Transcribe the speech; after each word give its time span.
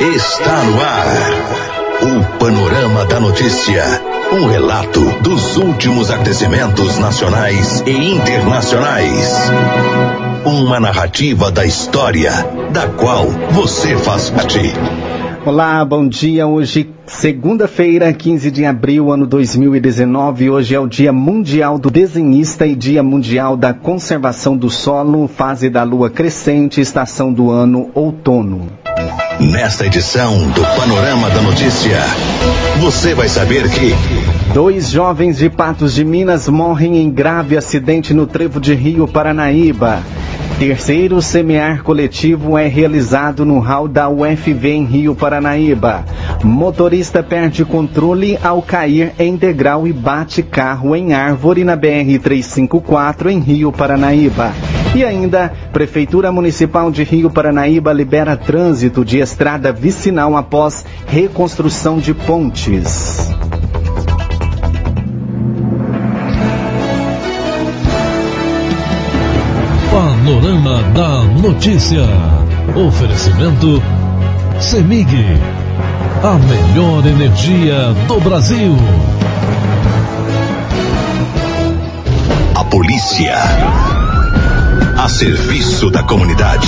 está 0.00 0.62
no 0.62 0.80
ar. 0.80 1.06
O 2.00 2.38
Panorama 2.38 3.04
da 3.06 3.18
Notícia. 3.18 3.82
Um 4.32 4.46
relato 4.46 5.00
dos 5.22 5.56
últimos 5.56 6.10
acontecimentos 6.10 6.98
nacionais 6.98 7.82
e 7.84 8.14
internacionais. 8.14 9.50
Uma 10.44 10.78
narrativa 10.78 11.50
da 11.50 11.64
história, 11.64 12.30
da 12.72 12.86
qual 12.86 13.26
você 13.50 13.96
faz 13.96 14.30
parte. 14.30 14.60
Olá, 15.44 15.84
bom 15.84 16.06
dia. 16.06 16.46
Hoje, 16.46 16.88
segunda-feira, 17.06 18.12
15 18.12 18.52
de 18.52 18.64
abril, 18.64 19.10
ano 19.10 19.26
2019. 19.26 20.50
Hoje 20.50 20.76
é 20.76 20.78
o 20.78 20.86
Dia 20.86 21.12
Mundial 21.12 21.76
do 21.76 21.90
Desenhista 21.90 22.64
e 22.66 22.76
Dia 22.76 23.02
Mundial 23.02 23.56
da 23.56 23.74
Conservação 23.74 24.56
do 24.56 24.70
Solo, 24.70 25.26
fase 25.26 25.68
da 25.68 25.82
lua 25.82 26.08
crescente, 26.08 26.80
estação 26.80 27.32
do 27.32 27.50
ano 27.50 27.90
outono. 27.94 28.68
Nesta 29.40 29.86
edição 29.86 30.36
do 30.50 30.62
Panorama 30.62 31.30
da 31.30 31.40
Notícia, 31.40 31.96
você 32.80 33.14
vai 33.14 33.28
saber 33.28 33.70
que. 33.70 33.94
Dois 34.52 34.90
jovens 34.90 35.38
de 35.38 35.48
Patos 35.48 35.94
de 35.94 36.04
Minas 36.04 36.48
morrem 36.48 36.96
em 36.98 37.08
grave 37.08 37.56
acidente 37.56 38.12
no 38.12 38.26
trevo 38.26 38.60
de 38.60 38.74
Rio 38.74 39.06
Paranaíba. 39.06 40.02
Terceiro 40.58 41.22
semear 41.22 41.84
coletivo 41.84 42.58
é 42.58 42.66
realizado 42.66 43.44
no 43.44 43.60
hall 43.60 43.86
da 43.86 44.08
UFV 44.08 44.70
em 44.70 44.84
Rio 44.84 45.14
Paranaíba. 45.14 46.04
Motorista 46.42 47.22
perde 47.22 47.64
controle 47.64 48.36
ao 48.42 48.60
cair 48.60 49.12
em 49.20 49.36
degrau 49.36 49.86
e 49.86 49.92
bate 49.92 50.42
carro 50.42 50.96
em 50.96 51.12
árvore 51.12 51.62
na 51.62 51.76
BR 51.76 52.18
354 52.20 53.30
em 53.30 53.38
Rio 53.38 53.70
Paranaíba. 53.70 54.52
E 54.94 55.04
ainda, 55.04 55.52
Prefeitura 55.72 56.32
Municipal 56.32 56.90
de 56.90 57.04
Rio 57.04 57.30
Paranaíba 57.30 57.92
libera 57.92 58.36
trânsito 58.36 59.04
de 59.04 59.18
estrada 59.18 59.72
vicinal 59.72 60.36
após 60.36 60.84
reconstrução 61.06 61.98
de 61.98 62.14
pontes. 62.14 63.30
Panorama 69.90 70.82
da 70.94 71.22
Notícia. 71.40 72.02
Oferecimento 72.74 73.82
CEMIG. 74.60 75.16
A 76.22 76.34
melhor 76.34 77.06
energia 77.06 77.92
do 78.06 78.20
Brasil. 78.20 78.74
A 82.54 82.64
polícia. 82.64 83.97
A 84.98 85.08
serviço 85.08 85.92
da 85.92 86.02
comunidade. 86.02 86.66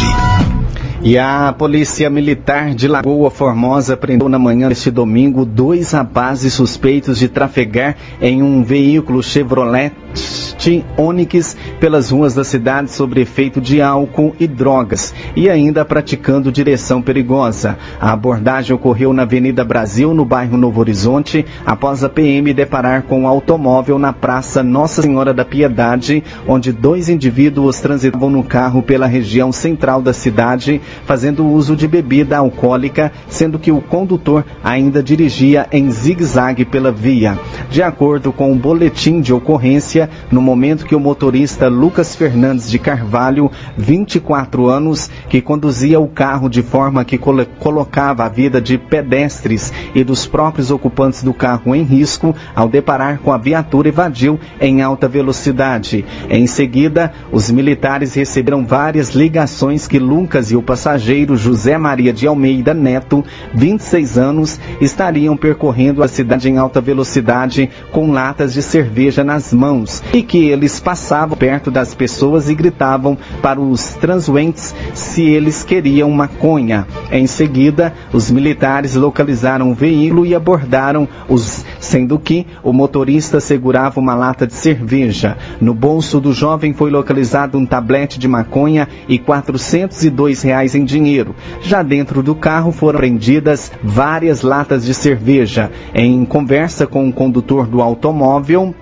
E 1.02 1.18
a 1.18 1.52
Polícia 1.52 2.08
Militar 2.08 2.76
de 2.76 2.86
Lagoa 2.86 3.28
Formosa 3.28 3.96
prendeu 3.96 4.28
na 4.28 4.38
manhã 4.38 4.68
deste 4.68 4.88
domingo 4.88 5.44
dois 5.44 5.90
rapazes 5.90 6.54
suspeitos 6.54 7.18
de 7.18 7.26
trafegar 7.28 7.96
em 8.22 8.40
um 8.40 8.62
veículo 8.62 9.20
Chevrolet 9.20 9.90
Onix 10.96 11.56
pelas 11.78 12.10
ruas 12.10 12.34
da 12.34 12.44
cidade 12.44 12.90
sob 12.90 13.18
efeito 13.18 13.60
de 13.60 13.80
álcool 13.80 14.34
e 14.38 14.46
drogas 14.46 15.14
e 15.34 15.48
ainda 15.48 15.86
praticando 15.86 16.52
direção 16.52 17.00
perigosa. 17.00 17.78
A 17.98 18.12
abordagem 18.12 18.76
ocorreu 18.76 19.12
na 19.14 19.22
Avenida 19.22 19.64
Brasil, 19.64 20.12
no 20.12 20.24
bairro 20.24 20.58
Novo 20.58 20.80
Horizonte, 20.80 21.46
após 21.64 22.04
a 22.04 22.10
PM 22.10 22.52
deparar 22.52 23.04
com 23.04 23.22
um 23.22 23.26
automóvel 23.26 23.98
na 23.98 24.12
Praça 24.12 24.62
Nossa 24.62 25.00
Senhora 25.00 25.32
da 25.32 25.46
Piedade, 25.46 26.22
onde 26.46 26.72
dois 26.72 27.08
indivíduos 27.08 27.80
transitavam 27.80 28.28
no 28.28 28.44
carro 28.44 28.82
pela 28.82 29.06
região 29.06 29.50
central 29.50 30.02
da 30.02 30.12
cidade, 30.12 30.80
fazendo 31.06 31.46
uso 31.46 31.74
de 31.74 31.88
bebida 31.88 32.36
alcoólica, 32.36 33.10
sendo 33.28 33.58
que 33.58 33.72
o 33.72 33.80
condutor 33.80 34.44
ainda 34.62 35.02
dirigia 35.02 35.66
em 35.72 35.90
zigue-zague 35.90 36.66
pela 36.66 36.92
via. 36.92 37.38
De 37.70 37.82
acordo 37.82 38.30
com 38.32 38.52
o 38.52 38.56
boletim 38.56 39.20
de 39.20 39.32
ocorrência, 39.32 39.99
no 40.30 40.40
momento 40.40 40.86
que 40.86 40.94
o 40.94 41.00
motorista 41.00 41.68
Lucas 41.68 42.14
Fernandes 42.14 42.70
de 42.70 42.78
Carvalho, 42.78 43.50
24 43.76 44.68
anos, 44.68 45.10
que 45.28 45.40
conduzia 45.40 45.98
o 45.98 46.06
carro 46.06 46.48
de 46.48 46.62
forma 46.62 47.04
que 47.04 47.18
colo 47.18 47.44
colocava 47.58 48.24
a 48.24 48.28
vida 48.28 48.60
de 48.60 48.78
pedestres 48.78 49.72
e 49.94 50.04
dos 50.04 50.26
próprios 50.26 50.70
ocupantes 50.70 51.22
do 51.22 51.34
carro 51.34 51.74
em 51.74 51.82
risco, 51.82 52.34
ao 52.54 52.68
deparar 52.68 53.18
com 53.18 53.32
a 53.32 53.38
viatura, 53.38 53.88
evadiu 53.88 54.38
em 54.60 54.82
alta 54.82 55.08
velocidade. 55.08 56.04
Em 56.28 56.46
seguida, 56.46 57.12
os 57.32 57.50
militares 57.50 58.14
receberam 58.14 58.64
várias 58.64 59.10
ligações 59.10 59.88
que 59.88 59.98
Lucas 59.98 60.50
e 60.50 60.56
o 60.56 60.62
passageiro 60.62 61.36
José 61.36 61.76
Maria 61.76 62.12
de 62.12 62.26
Almeida 62.26 62.72
Neto, 62.72 63.24
26 63.54 64.18
anos, 64.18 64.60
estariam 64.80 65.36
percorrendo 65.36 66.02
a 66.02 66.08
cidade 66.08 66.48
em 66.48 66.58
alta 66.58 66.80
velocidade 66.80 67.70
com 67.90 68.10
latas 68.10 68.52
de 68.52 68.62
cerveja 68.62 69.24
nas 69.24 69.52
mãos 69.52 69.89
e 70.12 70.22
que 70.22 70.48
eles 70.48 70.78
passavam 70.78 71.36
perto 71.36 71.70
das 71.70 71.94
pessoas 71.94 72.48
e 72.48 72.54
gritavam 72.54 73.16
para 73.42 73.60
os 73.60 73.94
transuentes 73.94 74.74
se 74.94 75.22
eles 75.22 75.62
queriam 75.62 76.10
maconha. 76.10 76.86
Em 77.10 77.26
seguida, 77.26 77.92
os 78.12 78.30
militares 78.30 78.94
localizaram 78.94 79.70
o 79.70 79.74
veículo 79.74 80.24
e 80.26 80.34
abordaram 80.34 81.08
os, 81.28 81.64
sendo 81.78 82.18
que 82.18 82.46
o 82.62 82.72
motorista 82.72 83.40
segurava 83.40 84.00
uma 84.00 84.14
lata 84.14 84.46
de 84.46 84.54
cerveja. 84.54 85.36
No 85.60 85.74
bolso 85.74 86.20
do 86.20 86.32
jovem 86.32 86.72
foi 86.72 86.90
localizado 86.90 87.58
um 87.58 87.66
tablete 87.66 88.18
de 88.18 88.28
maconha 88.28 88.88
e 89.08 89.18
402 89.18 90.42
reais 90.42 90.74
em 90.74 90.84
dinheiro. 90.84 91.34
Já 91.62 91.82
dentro 91.82 92.22
do 92.22 92.34
carro 92.34 92.72
foram 92.72 92.98
prendidas 92.98 93.72
várias 93.82 94.42
latas 94.42 94.84
de 94.84 94.94
cerveja. 94.94 95.70
Em 95.94 96.24
conversa 96.24 96.86
com 96.86 97.08
o 97.08 97.12
condutor 97.12 97.66
do 97.66 97.80
automóvel, 97.80 98.74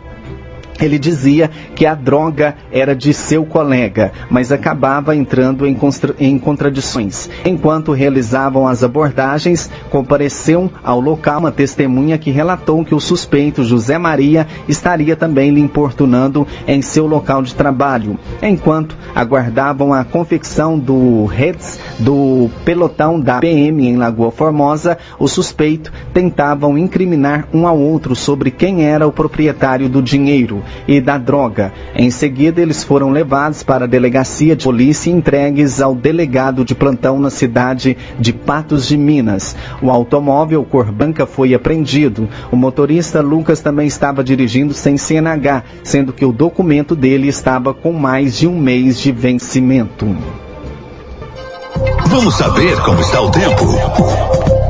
ele 0.84 0.98
dizia 0.98 1.50
que 1.74 1.86
a 1.86 1.94
droga 1.94 2.54
era 2.70 2.94
de 2.94 3.12
seu 3.12 3.44
colega, 3.44 4.12
mas 4.30 4.52
acabava 4.52 5.14
entrando 5.14 5.66
em, 5.66 5.76
em, 6.18 6.38
contradições. 6.38 7.28
Enquanto 7.44 7.92
realizavam 7.92 8.66
as 8.66 8.82
abordagens, 8.82 9.70
compareceu 9.90 10.70
ao 10.82 11.00
local 11.00 11.40
uma 11.40 11.52
testemunha 11.52 12.18
que 12.18 12.30
relatou 12.30 12.84
que 12.84 12.94
o 12.94 13.00
suspeito 13.00 13.64
José 13.64 13.98
Maria 13.98 14.46
estaria 14.68 15.16
também 15.16 15.50
lhe 15.50 15.60
importunando 15.60 16.46
em 16.66 16.82
seu 16.82 17.06
local 17.06 17.42
de 17.42 17.54
trabalho. 17.54 18.18
Enquanto 18.42 18.96
aguardavam 19.14 19.92
a 19.92 20.04
confecção 20.04 20.78
do 20.78 21.26
REDS 21.26 21.78
do 21.98 22.50
pelotão 22.64 23.20
da 23.20 23.40
PM 23.40 23.86
em 23.86 23.96
Lagoa 23.96 24.30
Formosa, 24.30 24.98
o 25.18 25.28
suspeito 25.28 25.92
tentavam 26.12 26.78
incriminar 26.78 27.48
um 27.52 27.66
ao 27.66 27.78
outro 27.78 28.14
sobre 28.14 28.50
quem 28.50 28.84
era 28.84 29.06
o 29.06 29.12
proprietário 29.12 29.88
do 29.88 30.02
dinheiro 30.02 30.62
e 30.86 31.00
da 31.00 31.18
droga. 31.18 31.72
Em 31.94 32.10
seguida, 32.10 32.60
eles 32.60 32.84
foram 32.84 33.10
levados 33.10 33.62
para 33.62 33.84
a 33.84 33.88
delegacia 33.88 34.56
de 34.56 34.64
polícia 34.64 35.10
e 35.10 35.12
entregues 35.12 35.80
ao 35.80 35.94
delegado 35.94 36.64
de 36.64 36.74
plantão 36.74 37.18
na 37.18 37.30
cidade 37.30 37.96
de 38.18 38.32
Patos 38.32 38.86
de 38.86 38.96
Minas. 38.96 39.56
O 39.82 39.90
automóvel 39.90 40.64
cor 40.64 40.92
branca 40.92 41.26
foi 41.26 41.54
apreendido. 41.54 42.28
O 42.50 42.56
motorista 42.56 43.20
Lucas 43.20 43.60
também 43.60 43.86
estava 43.86 44.22
dirigindo 44.22 44.72
sem 44.74 44.96
CNH, 44.96 45.64
sendo 45.82 46.12
que 46.12 46.24
o 46.24 46.32
documento 46.32 46.94
dele 46.94 47.28
estava 47.28 47.72
com 47.74 47.92
mais 47.92 48.38
de 48.38 48.46
um 48.46 48.58
mês 48.58 48.98
de 49.00 49.12
vencimento. 49.12 50.06
Vamos 52.06 52.34
saber 52.36 52.80
como 52.82 53.00
está 53.00 53.20
o 53.20 53.30
tempo. 53.30 54.67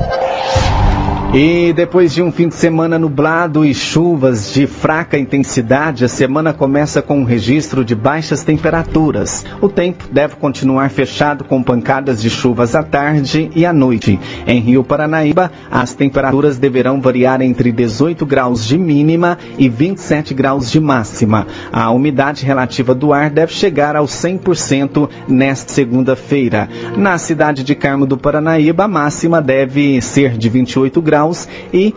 E 1.34 1.74
depois 1.74 2.14
de 2.14 2.22
um 2.22 2.32
fim 2.32 2.48
de 2.48 2.54
semana 2.54 2.98
nublado 2.98 3.62
e 3.62 3.74
chuvas 3.74 4.50
de 4.54 4.66
fraca 4.66 5.18
intensidade, 5.18 6.02
a 6.02 6.08
semana 6.08 6.54
começa 6.54 7.02
com 7.02 7.20
um 7.20 7.24
registro 7.24 7.84
de 7.84 7.94
baixas 7.94 8.42
temperaturas. 8.42 9.44
O 9.60 9.68
tempo 9.68 10.04
deve 10.10 10.36
continuar 10.36 10.88
fechado 10.88 11.44
com 11.44 11.62
pancadas 11.62 12.22
de 12.22 12.30
chuvas 12.30 12.74
à 12.74 12.82
tarde 12.82 13.50
e 13.54 13.66
à 13.66 13.74
noite. 13.74 14.18
Em 14.46 14.58
Rio 14.58 14.82
Paranaíba, 14.82 15.52
as 15.70 15.92
temperaturas 15.92 16.56
deverão 16.56 16.98
variar 16.98 17.42
entre 17.42 17.72
18 17.72 18.24
graus 18.24 18.64
de 18.64 18.78
mínima 18.78 19.36
e 19.58 19.68
27 19.68 20.32
graus 20.32 20.70
de 20.70 20.80
máxima. 20.80 21.46
A 21.70 21.90
umidade 21.90 22.46
relativa 22.46 22.94
do 22.94 23.12
ar 23.12 23.28
deve 23.28 23.52
chegar 23.52 23.96
aos 23.96 24.12
100% 24.12 25.10
nesta 25.28 25.74
segunda-feira. 25.74 26.70
Na 26.96 27.18
cidade 27.18 27.62
de 27.62 27.74
Carmo 27.74 28.06
do 28.06 28.16
Paranaíba, 28.16 28.84
a 28.84 28.88
máxima 28.88 29.42
deve 29.42 30.00
ser 30.00 30.38
de 30.38 30.48
28 30.48 31.02
graus 31.02 31.17
graus 31.18 31.48
e 31.72 31.92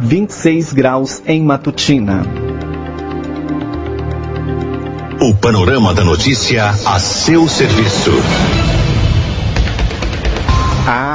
26 0.00 0.72
graus 0.72 1.22
em 1.26 1.42
Matutina. 1.42 2.22
O 5.20 5.34
panorama 5.34 5.92
da 5.92 6.02
notícia 6.02 6.70
a 6.86 6.98
seu 6.98 7.46
serviço. 7.48 8.10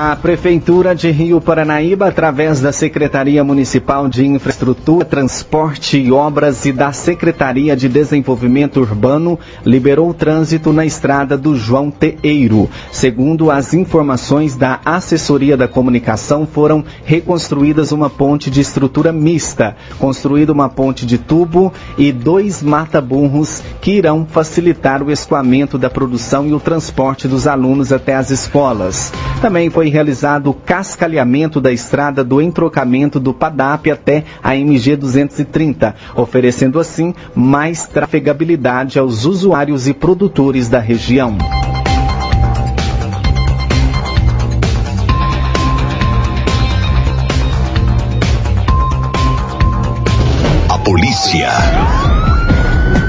A 0.10 0.16
Prefeitura 0.16 0.96
de 0.96 1.12
Rio 1.12 1.42
Paranaíba, 1.42 2.08
através 2.08 2.62
da 2.62 2.72
Secretaria 2.72 3.44
Municipal 3.44 4.08
de 4.08 4.26
Infraestrutura, 4.26 5.04
Transporte 5.04 5.98
e 5.98 6.14
Obras 6.14 6.66
e 6.66 6.72
da 6.72 6.94
Secretaria 6.94 7.76
de 7.76 7.90
Desenvolvimento 7.90 8.80
Urbano, 8.80 9.38
liberou 9.66 10.10
o 10.10 10.14
trânsito 10.14 10.72
na 10.72 10.86
estrada 10.86 11.38
do 11.38 11.58
João 11.58 11.92
Teeiro. 11.92 12.70
Segundo 12.90 13.52
as 13.52 13.74
informações 13.74 14.56
da 14.56 14.80
Assessoria 14.86 15.58
da 15.58 15.68
Comunicação, 15.68 16.48
foram 16.48 16.86
reconstruídas 17.04 17.92
uma 17.92 18.10
ponte 18.10 18.50
de 18.50 18.62
estrutura 18.62 19.12
mista, 19.12 19.76
construída 20.00 20.54
uma 20.54 20.70
ponte 20.70 21.06
de 21.06 21.18
tubo 21.18 21.74
e 21.98 22.14
dois 22.14 22.64
mata-burros 22.64 23.62
que 23.82 23.92
irão 23.92 24.26
facilitar 24.26 25.04
o 25.04 25.12
escoamento 25.12 25.78
da 25.78 25.90
produção 25.90 26.48
e 26.48 26.54
o 26.54 26.62
transporte 26.62 27.28
dos 27.28 27.46
alunos 27.46 27.92
até 27.92 28.16
as 28.16 28.32
escolas. 28.32 29.12
Também 29.42 29.70
foi 29.70 29.88
realizado 29.90 30.50
o 30.50 30.54
cascalhamento 30.54 31.62
da 31.62 31.72
estrada 31.72 32.24
do 32.24 32.42
entrocamento 32.42 33.20
do 33.20 33.34
PADAP 33.34 33.92
até 33.92 34.24
a 34.44 34.56
MG 34.56 34.96
230, 34.96 35.96
oferecendo 36.16 36.80
assim 36.80 37.14
mais 37.36 37.86
trafegabilidade 37.86 38.98
aos 38.98 39.26
usuários 39.26 39.88
e 39.88 39.94
produtores 39.94 40.70
da 40.70 40.80
região. 40.80 41.38
A 50.68 50.78
polícia 50.80 51.50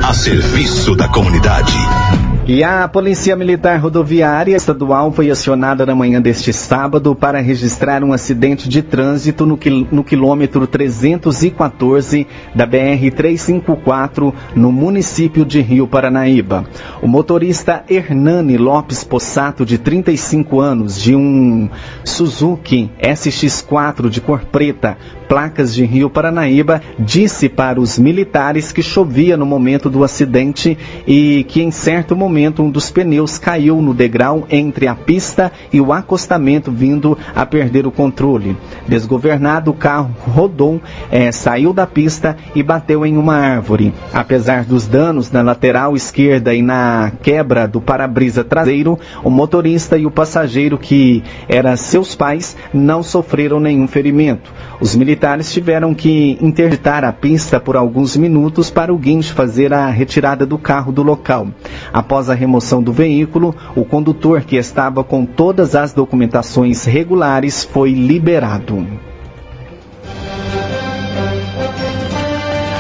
a 0.06 0.12
serviço 0.12 0.94
da 0.94 1.08
comunidade. 1.08 2.27
E 2.50 2.64
a 2.64 2.88
Polícia 2.88 3.36
Militar 3.36 3.78
Rodoviária 3.78 4.56
Estadual 4.56 5.12
foi 5.12 5.30
acionada 5.30 5.84
na 5.84 5.94
manhã 5.94 6.18
deste 6.18 6.50
sábado 6.50 7.14
para 7.14 7.42
registrar 7.42 8.02
um 8.02 8.10
acidente 8.10 8.70
de 8.70 8.80
trânsito 8.80 9.44
no, 9.44 9.58
quil 9.58 9.86
no 9.92 10.02
quilômetro 10.02 10.66
314 10.66 12.26
da 12.54 12.66
BR-354, 12.66 14.32
no 14.56 14.72
município 14.72 15.44
de 15.44 15.60
Rio 15.60 15.86
Paranaíba. 15.86 16.64
O 17.02 17.06
motorista 17.06 17.84
Hernani 17.86 18.56
Lopes 18.56 19.04
Possato, 19.04 19.66
de 19.66 19.76
35 19.76 20.58
anos, 20.58 20.98
de 20.98 21.14
um 21.14 21.68
Suzuki 22.02 22.90
SX4 22.98 24.08
de 24.08 24.22
cor 24.22 24.46
preta, 24.46 24.96
placas 25.28 25.74
de 25.74 25.84
Rio 25.84 26.08
Paranaíba, 26.08 26.80
disse 26.98 27.48
para 27.48 27.80
os 27.80 27.98
militares 27.98 28.72
que 28.72 28.82
chovia 28.82 29.36
no 29.36 29.44
momento 29.44 29.90
do 29.90 30.02
acidente 30.02 30.76
e 31.06 31.44
que 31.44 31.62
em 31.62 31.70
certo 31.70 32.16
momento 32.16 32.62
um 32.62 32.70
dos 32.70 32.90
pneus 32.90 33.38
caiu 33.38 33.80
no 33.82 33.92
degrau 33.92 34.46
entre 34.50 34.88
a 34.88 34.94
pista 34.94 35.52
e 35.72 35.80
o 35.80 35.92
acostamento, 35.92 36.72
vindo 36.72 37.16
a 37.34 37.44
perder 37.44 37.86
o 37.86 37.92
controle. 37.92 38.56
Desgovernado, 38.86 39.70
o 39.70 39.74
carro 39.74 40.10
rodou, 40.26 40.80
é, 41.10 41.30
saiu 41.30 41.72
da 41.72 41.86
pista 41.86 42.36
e 42.54 42.62
bateu 42.62 43.04
em 43.04 43.16
uma 43.16 43.36
árvore. 43.36 43.92
Apesar 44.12 44.64
dos 44.64 44.86
danos 44.86 45.30
na 45.30 45.42
lateral 45.42 45.94
esquerda 45.94 46.54
e 46.54 46.62
na 46.62 47.12
quebra 47.22 47.68
do 47.68 47.80
para-brisa 47.80 48.42
traseiro, 48.42 48.98
o 49.22 49.30
motorista 49.30 49.98
e 49.98 50.06
o 50.06 50.10
passageiro, 50.10 50.78
que 50.78 51.22
eram 51.48 51.76
seus 51.76 52.14
pais, 52.14 52.56
não 52.72 53.02
sofreram 53.02 53.60
nenhum 53.60 53.86
ferimento. 53.86 54.52
Os 54.80 54.94
militares 54.94 55.52
tiveram 55.52 55.92
que 55.92 56.38
interditar 56.40 57.04
a 57.04 57.12
pista 57.12 57.58
por 57.58 57.76
alguns 57.76 58.16
minutos 58.16 58.70
para 58.70 58.94
o 58.94 58.96
guincho 58.96 59.34
fazer 59.34 59.72
a 59.72 59.88
retirada 59.90 60.46
do 60.46 60.56
carro 60.56 60.92
do 60.92 61.02
local. 61.02 61.48
Após 61.92 62.30
a 62.30 62.34
remoção 62.34 62.80
do 62.80 62.92
veículo, 62.92 63.54
o 63.74 63.84
condutor, 63.84 64.42
que 64.42 64.54
estava 64.56 65.02
com 65.02 65.26
todas 65.26 65.74
as 65.74 65.92
documentações 65.92 66.84
regulares, 66.84 67.64
foi 67.64 67.92
liberado. 67.92 68.86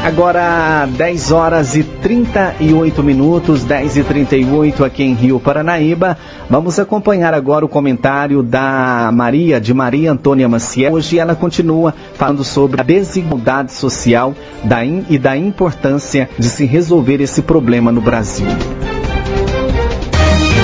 Agora 0.08 0.86
10 0.86 1.32
horas 1.32 1.76
e 1.76 1.82
38 1.82 3.02
minutos, 3.02 3.62
10 3.62 3.98
e 3.98 4.02
38 4.02 4.82
aqui 4.82 5.02
em 5.02 5.12
Rio 5.12 5.38
Paranaíba. 5.38 6.16
Vamos 6.48 6.78
acompanhar 6.78 7.34
agora 7.34 7.62
o 7.62 7.68
comentário 7.68 8.42
da 8.42 9.10
Maria, 9.12 9.60
de 9.60 9.74
Maria 9.74 10.10
Antônia 10.10 10.48
Maciel. 10.48 10.94
Hoje 10.94 11.18
ela 11.18 11.34
continua 11.34 11.94
falando 12.14 12.42
sobre 12.42 12.80
a 12.80 12.84
desigualdade 12.84 13.70
social 13.70 14.34
da 14.64 14.82
in, 14.82 15.04
e 15.10 15.18
da 15.18 15.36
importância 15.36 16.26
de 16.38 16.48
se 16.48 16.64
resolver 16.64 17.20
esse 17.20 17.42
problema 17.42 17.92
no 17.92 18.00
Brasil. 18.00 18.46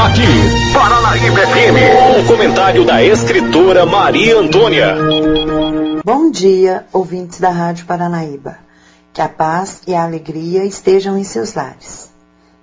Aqui, 0.06 0.72
Paranaíba 0.72 1.40
FM, 1.48 2.18
um 2.18 2.26
comentário 2.26 2.86
da 2.86 3.02
escritora 3.04 3.84
Maria 3.84 4.38
Antônia. 4.38 4.96
Bom 6.02 6.30
dia, 6.30 6.86
ouvintes 6.90 7.38
da 7.38 7.50
Rádio 7.50 7.84
Paranaíba. 7.84 8.63
Que 9.14 9.22
a 9.22 9.28
paz 9.28 9.80
e 9.86 9.94
a 9.94 10.02
alegria 10.02 10.64
estejam 10.64 11.16
em 11.16 11.22
seus 11.22 11.54
lares. 11.54 12.10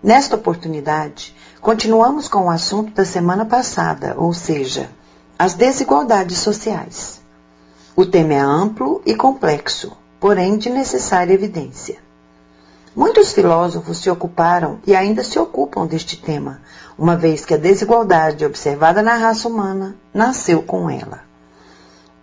Nesta 0.03 0.35
oportunidade, 0.35 1.33
continuamos 1.61 2.27
com 2.27 2.47
o 2.47 2.49
assunto 2.49 2.91
da 2.91 3.05
semana 3.05 3.45
passada, 3.45 4.15
ou 4.17 4.33
seja, 4.33 4.89
as 5.39 5.53
desigualdades 5.53 6.39
sociais. 6.39 7.21
O 7.95 8.05
tema 8.05 8.33
é 8.33 8.39
amplo 8.41 9.01
e 9.05 9.15
complexo, 9.15 9.95
porém 10.19 10.57
de 10.57 10.69
necessária 10.69 11.33
evidência. 11.33 11.99
Muitos 12.93 13.31
filósofos 13.31 13.99
se 13.99 14.09
ocuparam 14.09 14.79
e 14.85 14.93
ainda 14.93 15.23
se 15.23 15.39
ocupam 15.39 15.87
deste 15.87 16.17
tema, 16.17 16.59
uma 16.97 17.15
vez 17.15 17.45
que 17.45 17.53
a 17.53 17.57
desigualdade 17.57 18.43
observada 18.43 19.01
na 19.01 19.15
raça 19.15 19.47
humana 19.47 19.95
nasceu 20.13 20.61
com 20.61 20.89
ela. 20.89 21.30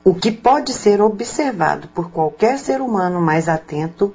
O 0.08 0.14
que 0.14 0.32
pode 0.32 0.72
ser 0.72 1.02
observado 1.02 1.87
por 1.88 2.10
qualquer 2.10 2.58
ser 2.58 2.81
humano 2.81 3.20
mais 3.20 3.46
atento 3.46 4.14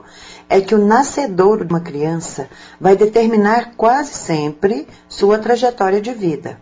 é 0.49 0.59
que 0.59 0.73
o 0.73 0.83
nascedouro 0.83 1.63
de 1.63 1.71
uma 1.71 1.81
criança 1.81 2.49
vai 2.81 2.95
determinar 2.95 3.75
quase 3.77 4.11
sempre 4.11 4.87
sua 5.07 5.37
trajetória 5.37 6.01
de 6.01 6.11
vida. 6.11 6.59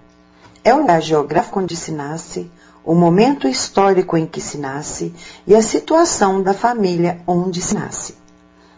É 0.66 0.74
o 0.74 0.80
lugar 0.80 1.02
geográfico 1.02 1.62
onde 1.62 1.78
se 1.78 1.94
nasce, 1.94 2.52
o 2.84 2.94
momento 2.94 3.48
histórico 3.48 4.18
em 4.18 4.26
que 4.26 4.42
se 4.42 4.58
nasce 4.58 5.14
e 5.48 5.56
a 5.56 5.62
situação 5.62 6.44
da 6.44 6.54
família 6.54 7.22
onde 7.26 7.62
se 7.62 7.74
nasce. 7.74 8.18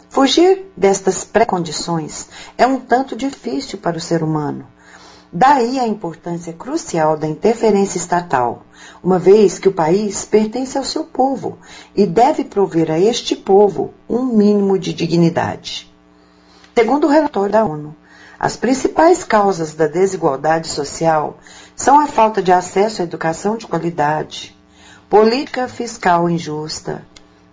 Fugir 0.07 0.71
destas 0.77 1.23
pré-condições 1.23 2.29
é 2.59 2.67
um 2.67 2.79
tanto 2.79 3.15
difícil 3.15 3.79
para 3.79 3.97
o 3.97 3.99
ser 3.99 4.21
humano. 4.21 4.67
Daí 5.35 5.79
a 5.79 5.87
importância 5.87 6.53
crucial 6.53 7.17
da 7.17 7.25
interferência 7.25 7.97
estatal 7.97 8.67
uma 9.01 9.17
vez 9.17 9.57
que 9.57 9.67
o 9.67 9.73
país 9.73 10.23
pertence 10.25 10.77
ao 10.77 10.83
seu 10.83 11.05
povo 11.05 11.57
e 11.95 12.05
deve 12.05 12.43
prover 12.43 12.91
a 12.91 12.99
este 12.99 13.35
povo 13.35 13.95
um 14.07 14.25
mínimo 14.25 14.77
de 14.77 14.93
dignidade. 14.93 15.91
Segundo 16.77 17.07
o 17.07 17.09
relatório 17.09 17.51
da 17.51 17.65
ONU, 17.65 17.95
as 18.39 18.55
principais 18.55 19.23
causas 19.23 19.73
da 19.73 19.87
desigualdade 19.87 20.67
social 20.67 21.39
são 21.75 21.99
a 21.99 22.05
falta 22.05 22.39
de 22.39 22.51
acesso 22.51 23.01
à 23.01 23.05
educação 23.05 23.57
de 23.57 23.65
qualidade, 23.65 24.55
política 25.09 25.67
fiscal 25.67 26.29
injusta, 26.29 27.03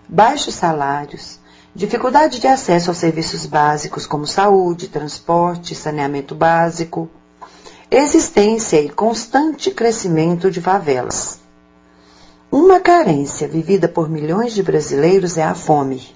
baixos 0.06 0.54
salários, 0.54 1.38
dificuldade 1.74 2.40
de 2.40 2.46
acesso 2.46 2.90
aos 2.90 2.98
serviços 2.98 3.46
básicos 3.46 4.06
como 4.06 4.26
saúde, 4.26 4.88
transporte, 4.88 5.74
saneamento 5.74 6.34
básico, 6.34 7.08
existência 7.90 8.80
e 8.80 8.88
constante 8.88 9.68
crescimento 9.72 10.48
de 10.48 10.60
favelas. 10.60 11.40
Uma 12.50 12.78
carência 12.78 13.48
vivida 13.48 13.88
por 13.88 14.08
milhões 14.08 14.54
de 14.54 14.62
brasileiros 14.62 15.36
é 15.36 15.42
a 15.42 15.56
fome. 15.56 16.14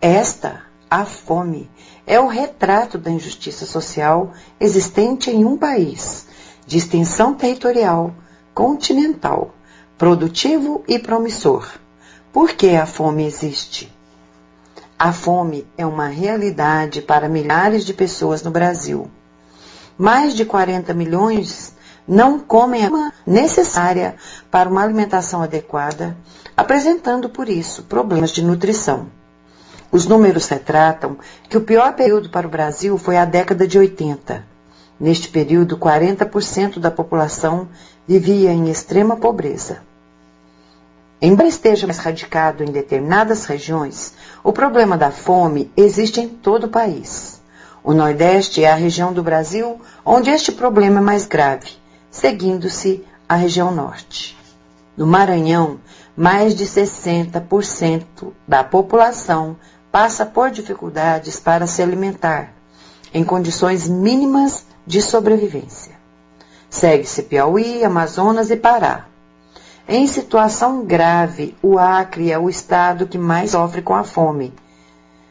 Esta, 0.00 0.62
a 0.88 1.04
fome, 1.04 1.68
é 2.06 2.20
o 2.20 2.28
retrato 2.28 2.98
da 2.98 3.10
injustiça 3.10 3.66
social 3.66 4.32
existente 4.60 5.28
em 5.28 5.44
um 5.44 5.56
país 5.56 6.28
de 6.64 6.78
extensão 6.78 7.34
territorial, 7.34 8.14
continental, 8.54 9.54
produtivo 9.98 10.84
e 10.86 11.00
promissor. 11.00 11.68
Por 12.32 12.52
que 12.52 12.76
a 12.76 12.86
fome 12.86 13.24
existe? 13.24 13.92
A 14.96 15.12
fome 15.12 15.66
é 15.76 15.84
uma 15.84 16.06
realidade 16.06 17.02
para 17.02 17.28
milhares 17.28 17.84
de 17.84 17.92
pessoas 17.92 18.42
no 18.44 18.52
Brasil. 18.52 19.10
Mais 19.98 20.34
de 20.34 20.44
40 20.44 20.92
milhões 20.92 21.74
não 22.06 22.38
comem 22.38 22.84
a 22.84 23.12
necessária 23.26 24.16
para 24.50 24.68
uma 24.68 24.82
alimentação 24.82 25.42
adequada, 25.42 26.16
apresentando 26.56 27.28
por 27.28 27.48
isso 27.48 27.82
problemas 27.84 28.30
de 28.30 28.42
nutrição. 28.42 29.08
Os 29.90 30.06
números 30.06 30.48
retratam 30.48 31.16
que 31.48 31.56
o 31.56 31.62
pior 31.62 31.94
período 31.94 32.28
para 32.28 32.46
o 32.46 32.50
Brasil 32.50 32.98
foi 32.98 33.16
a 33.16 33.24
década 33.24 33.66
de 33.66 33.78
80. 33.78 34.44
Neste 34.98 35.28
período, 35.28 35.76
40% 35.76 36.78
da 36.78 36.90
população 36.90 37.68
vivia 38.06 38.52
em 38.52 38.70
extrema 38.70 39.16
pobreza. 39.16 39.80
Embora 41.20 41.48
esteja 41.48 41.86
mais 41.86 41.98
radicado 41.98 42.62
em 42.62 42.70
determinadas 42.70 43.46
regiões, 43.46 44.12
o 44.44 44.52
problema 44.52 44.98
da 44.98 45.10
fome 45.10 45.70
existe 45.76 46.20
em 46.20 46.28
todo 46.28 46.64
o 46.64 46.68
país. 46.68 47.35
O 47.86 47.94
Nordeste 47.94 48.62
é 48.62 48.70
a 48.70 48.74
região 48.74 49.14
do 49.14 49.22
Brasil 49.22 49.80
onde 50.04 50.28
este 50.28 50.52
problema 50.52 50.98
é 50.98 51.02
mais 51.02 51.24
grave 51.24 51.86
seguindo-se 52.16 53.04
a 53.28 53.34
região 53.34 53.70
norte. 53.70 54.36
No 54.96 55.06
Maranhão, 55.06 55.78
mais 56.16 56.54
de 56.54 56.64
60% 56.64 58.32
da 58.48 58.64
população 58.64 59.56
passa 59.92 60.24
por 60.24 60.50
dificuldades 60.50 61.38
para 61.38 61.66
se 61.66 61.82
alimentar, 61.82 62.54
em 63.12 63.22
condições 63.22 63.86
mínimas 63.86 64.64
de 64.86 65.02
sobrevivência. 65.02 65.92
Segue-se 66.70 67.24
Piauí, 67.24 67.84
Amazonas 67.84 68.50
e 68.50 68.56
Pará. 68.56 69.04
Em 69.86 70.06
situação 70.06 70.84
grave, 70.84 71.54
o 71.62 71.78
Acre 71.78 72.32
é 72.32 72.38
o 72.38 72.48
estado 72.48 73.06
que 73.06 73.18
mais 73.18 73.50
sofre 73.50 73.82
com 73.82 73.94
a 73.94 74.04
fome. 74.04 74.54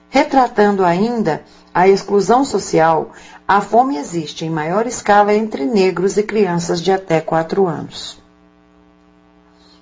Retratando 0.07 0.85
ainda 0.85 1.43
a 1.75 1.89
exclusão 1.89 2.45
social, 2.45 3.11
a 3.45 3.59
fome 3.59 3.97
existe 3.97 4.45
em 4.45 4.49
maior 4.49 4.87
escala 4.87 5.33
entre 5.33 5.65
negros 5.65 6.15
e 6.15 6.23
crianças 6.23 6.79
de 6.79 6.89
até 6.89 7.19
4 7.19 7.67
anos. 7.67 8.17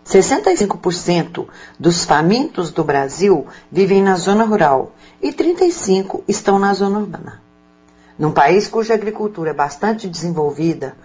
65% 0.04 1.46
dos 1.80 2.04
famintos 2.04 2.72
do 2.72 2.84
Brasil 2.84 3.46
vivem 3.72 4.02
na 4.02 4.16
zona 4.16 4.44
rural 4.44 4.92
e 5.22 5.32
35% 5.32 6.24
estão 6.28 6.58
na 6.58 6.74
zona 6.74 6.98
urbana. 6.98 7.40
Num 8.18 8.32
país 8.32 8.68
cuja 8.68 8.96
agricultura 8.96 9.52
é 9.52 9.54
bastante 9.54 10.10
desenvolvida, 10.10 10.96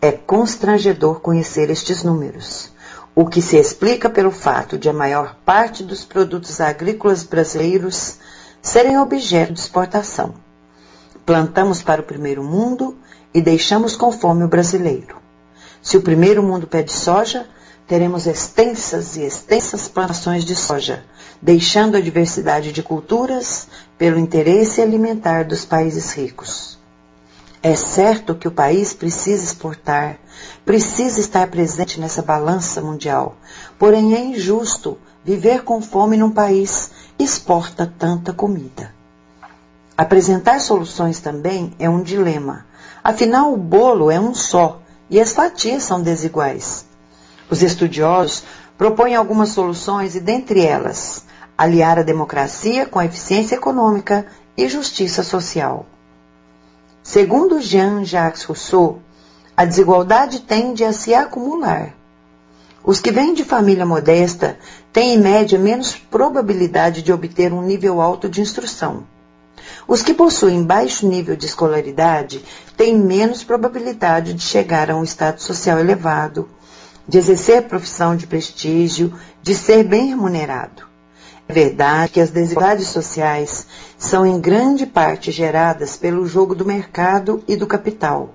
é 0.00 0.12
constrangedor 0.12 1.18
conhecer 1.18 1.70
estes 1.70 2.04
números, 2.04 2.70
o 3.16 3.26
que 3.26 3.42
se 3.42 3.56
explica 3.56 4.08
pelo 4.08 4.30
fato 4.30 4.78
de 4.78 4.88
a 4.88 4.92
maior 4.92 5.34
parte 5.44 5.82
dos 5.82 6.04
produtos 6.04 6.60
agrícolas 6.60 7.24
brasileiros 7.24 8.18
serem 8.66 8.98
objeto 8.98 9.52
de 9.52 9.60
exportação. 9.60 10.34
Plantamos 11.24 11.82
para 11.82 12.00
o 12.00 12.04
primeiro 12.04 12.42
mundo 12.42 12.96
e 13.32 13.40
deixamos 13.40 13.94
com 13.94 14.10
fome 14.10 14.42
o 14.42 14.48
brasileiro. 14.48 15.18
Se 15.80 15.96
o 15.96 16.02
primeiro 16.02 16.42
mundo 16.42 16.66
pede 16.66 16.92
soja, 16.92 17.46
teremos 17.86 18.26
extensas 18.26 19.16
e 19.16 19.22
extensas 19.22 19.86
plantações 19.86 20.44
de 20.44 20.56
soja, 20.56 21.04
deixando 21.40 21.96
a 21.96 22.00
diversidade 22.00 22.72
de 22.72 22.82
culturas 22.82 23.68
pelo 23.96 24.18
interesse 24.18 24.82
alimentar 24.82 25.44
dos 25.44 25.64
países 25.64 26.12
ricos. 26.12 26.76
É 27.62 27.76
certo 27.76 28.34
que 28.34 28.48
o 28.48 28.52
país 28.52 28.92
precisa 28.92 29.44
exportar, 29.44 30.18
precisa 30.64 31.20
estar 31.20 31.46
presente 31.46 32.00
nessa 32.00 32.20
balança 32.20 32.80
mundial, 32.80 33.36
porém 33.78 34.16
é 34.16 34.24
injusto 34.24 34.98
viver 35.26 35.64
com 35.64 35.82
fome 35.82 36.16
num 36.16 36.30
país 36.30 36.92
exporta 37.18 37.92
tanta 37.98 38.32
comida. 38.32 38.94
Apresentar 39.98 40.60
soluções 40.60 41.18
também 41.18 41.74
é 41.80 41.90
um 41.90 42.00
dilema. 42.00 42.64
Afinal, 43.02 43.52
o 43.52 43.56
bolo 43.56 44.08
é 44.08 44.20
um 44.20 44.32
só 44.32 44.80
e 45.10 45.20
as 45.20 45.32
fatias 45.32 45.82
são 45.82 46.00
desiguais. 46.00 46.86
Os 47.50 47.60
estudiosos 47.60 48.44
propõem 48.78 49.16
algumas 49.16 49.48
soluções 49.48 50.14
e, 50.14 50.20
dentre 50.20 50.64
elas, 50.64 51.24
aliar 51.58 51.98
a 51.98 52.02
democracia 52.02 52.86
com 52.86 53.00
a 53.00 53.06
eficiência 53.06 53.56
econômica 53.56 54.26
e 54.56 54.68
justiça 54.68 55.24
social. 55.24 55.86
Segundo 57.02 57.60
Jean-Jacques 57.60 58.44
Rousseau, 58.44 59.00
a 59.56 59.64
desigualdade 59.64 60.42
tende 60.42 60.84
a 60.84 60.92
se 60.92 61.12
acumular. 61.14 61.94
Os 62.86 63.00
que 63.00 63.10
vêm 63.10 63.34
de 63.34 63.42
família 63.42 63.84
modesta 63.84 64.56
têm, 64.92 65.14
em 65.14 65.18
média, 65.18 65.58
menos 65.58 65.96
probabilidade 65.96 67.02
de 67.02 67.12
obter 67.12 67.52
um 67.52 67.60
nível 67.60 68.00
alto 68.00 68.28
de 68.28 68.40
instrução. 68.40 69.02
Os 69.88 70.02
que 70.02 70.14
possuem 70.14 70.62
baixo 70.62 71.04
nível 71.04 71.34
de 71.34 71.46
escolaridade 71.46 72.44
têm 72.76 72.96
menos 72.96 73.42
probabilidade 73.42 74.34
de 74.34 74.42
chegar 74.42 74.88
a 74.88 74.96
um 74.96 75.02
status 75.02 75.44
social 75.44 75.80
elevado, 75.80 76.48
de 77.08 77.18
exercer 77.18 77.62
profissão 77.62 78.14
de 78.14 78.28
prestígio, 78.28 79.12
de 79.42 79.56
ser 79.56 79.82
bem 79.82 80.06
remunerado. 80.06 80.84
É 81.48 81.52
verdade 81.52 82.12
que 82.12 82.20
as 82.20 82.30
desigualdades 82.30 82.86
sociais 82.86 83.66
são 83.98 84.24
em 84.24 84.40
grande 84.40 84.86
parte 84.86 85.32
geradas 85.32 85.96
pelo 85.96 86.24
jogo 86.24 86.54
do 86.54 86.64
mercado 86.64 87.42
e 87.48 87.56
do 87.56 87.66
capital. 87.66 88.32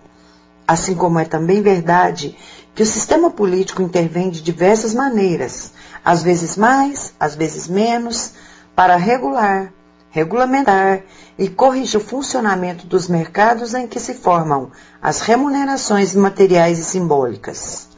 Assim 0.68 0.94
como 0.96 1.20
é 1.20 1.26
também 1.26 1.62
verdade 1.62 2.38
que 2.74 2.84
o 2.84 2.86
sistema 2.86 3.30
político 3.30 3.82
intervém 3.82 4.30
de 4.30 4.42
diversas 4.42 4.94
maneiras, 4.94 5.74
às 6.04 6.24
vezes 6.24 6.56
mais, 6.56 7.14
às 7.20 7.36
vezes 7.36 7.68
menos, 7.68 8.34
para 8.76 8.96
regular, 8.96 9.74
regulamentar 10.10 11.04
e 11.38 11.50
corrigir 11.50 12.00
o 12.00 12.04
funcionamento 12.04 12.86
dos 12.88 13.08
mercados 13.08 13.74
em 13.74 13.88
que 13.88 14.00
se 14.00 14.14
formam 14.14 14.72
as 15.02 15.22
remunerações 15.22 16.16
materiais 16.16 16.80
e 16.80 16.84
simbólicas. 16.84 17.90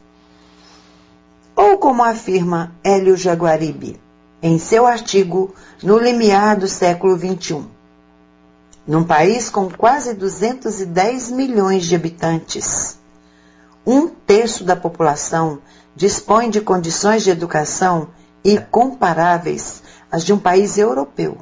Ou 1.56 1.78
como 1.78 2.04
afirma 2.04 2.74
Hélio 2.84 3.16
Jaguaribe 3.16 4.02
em 4.42 4.58
seu 4.58 4.86
artigo 4.86 5.54
No 5.82 5.98
Limiar 5.98 6.58
do 6.58 6.68
Século 6.68 7.18
XXI, 7.18 7.64
num 8.86 9.04
país 9.04 9.50
com 9.50 9.70
quase 9.70 10.14
210 10.14 11.32
milhões 11.32 11.86
de 11.86 11.96
habitantes, 11.96 12.98
um 13.86 14.08
terço 14.08 14.64
da 14.64 14.76
população 14.76 15.60
dispõe 15.96 16.50
de 16.50 16.62
condições 16.62 17.24
de 17.24 17.30
educação 17.30 18.10
incomparáveis 18.44 19.84
às 20.12 20.24
de 20.24 20.34
um 20.34 20.40
país 20.40 20.78
europeu. 20.78 21.38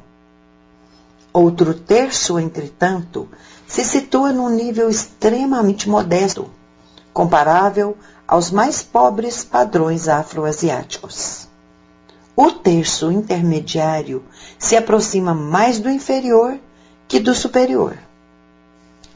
Outro 1.32 1.72
terço, 1.72 2.38
entretanto, 2.38 3.28
se 3.66 3.84
situa 3.84 4.32
num 4.32 4.50
nível 4.50 4.90
extremamente 4.90 5.88
modesto, 5.88 6.50
comparável 7.12 7.96
aos 8.26 8.50
mais 8.50 8.82
pobres 8.82 9.42
padrões 9.42 10.08
afroasiáticos. 10.08 11.48
O 12.34 12.50
terço 12.50 13.10
intermediário 13.10 14.22
se 14.58 14.76
aproxima 14.76 15.34
mais 15.34 15.78
do 15.78 15.90
inferior 15.90 16.58
que 17.06 17.20
do 17.20 17.34
superior. 17.34 17.96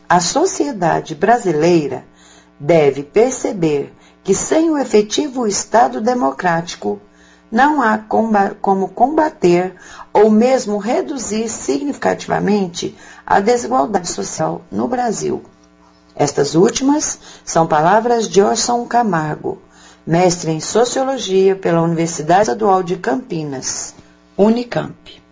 A 0.09 0.21
sociedade 0.21 1.15
brasileira 1.15 2.05
deve 2.59 3.03
perceber 3.03 3.93
que 4.25 4.35
sem 4.35 4.71
o 4.71 4.79
efetivo 4.79 5.47
Estado 5.47 6.01
democrático 6.01 7.01
não 7.51 7.81
há 7.81 7.99
como 8.61 8.89
combater 8.89 9.75
ou 10.13 10.31
mesmo 10.31 10.79
reduzir 10.79 11.49
significativamente 11.49 12.97
a 13.25 13.39
desigualdade 13.41 14.09
social 14.09 14.63
no 14.71 14.89
Brasil. 14.89 15.43
Estas 16.15 16.55
últimas 16.55 17.19
são 17.45 17.67
palavras 17.67 18.29
de 18.29 18.43
Orson 18.43 18.85
Camargo, 18.87 19.59
mestre 20.07 20.51
em 20.51 20.61
Sociologia 20.61 21.55
pela 21.55 21.83
Universidade 21.83 22.43
Estadual 22.43 22.83
de 22.83 22.97
Campinas, 22.97 23.95
Unicamp. 24.37 25.26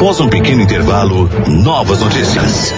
Após 0.00 0.18
um 0.18 0.30
pequeno 0.30 0.62
intervalo, 0.62 1.28
novas 1.46 2.00
notícias. 2.00 2.72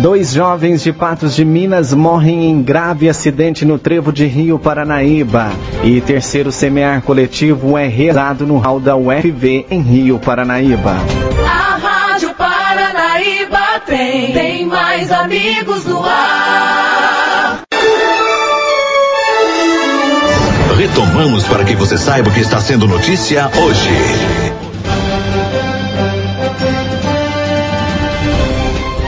Dois 0.00 0.32
jovens 0.32 0.80
de 0.80 0.92
Patos 0.92 1.34
de 1.34 1.44
Minas 1.44 1.92
morrem 1.92 2.48
em 2.52 2.62
grave 2.62 3.08
acidente 3.08 3.64
no 3.64 3.80
trevo 3.80 4.12
de 4.12 4.24
Rio 4.24 4.56
Paranaíba. 4.56 5.50
E 5.82 6.00
terceiro 6.00 6.52
semear 6.52 7.02
coletivo 7.02 7.76
é 7.76 7.88
realizado 7.88 8.46
no 8.46 8.58
hall 8.58 8.78
da 8.78 8.94
UFV 8.94 9.66
em 9.68 9.80
Rio 9.80 10.20
Paranaíba. 10.20 10.94
A 11.44 11.78
Rádio 11.78 12.32
Paranaíba 12.34 13.80
tem, 13.84 14.32
tem 14.32 14.66
mais 14.66 15.10
amigos 15.10 15.84
no 15.84 16.00
ar. 16.00 17.62
Retomamos 20.76 21.42
para 21.42 21.64
que 21.64 21.74
você 21.74 21.98
saiba 21.98 22.28
o 22.28 22.32
que 22.32 22.40
está 22.40 22.60
sendo 22.60 22.86
notícia 22.86 23.50
hoje. 23.60 24.63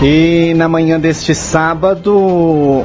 E 0.02 0.52
na 0.54 0.68
manhã 0.68 1.00
deste 1.00 1.34
sábado, 1.34 2.14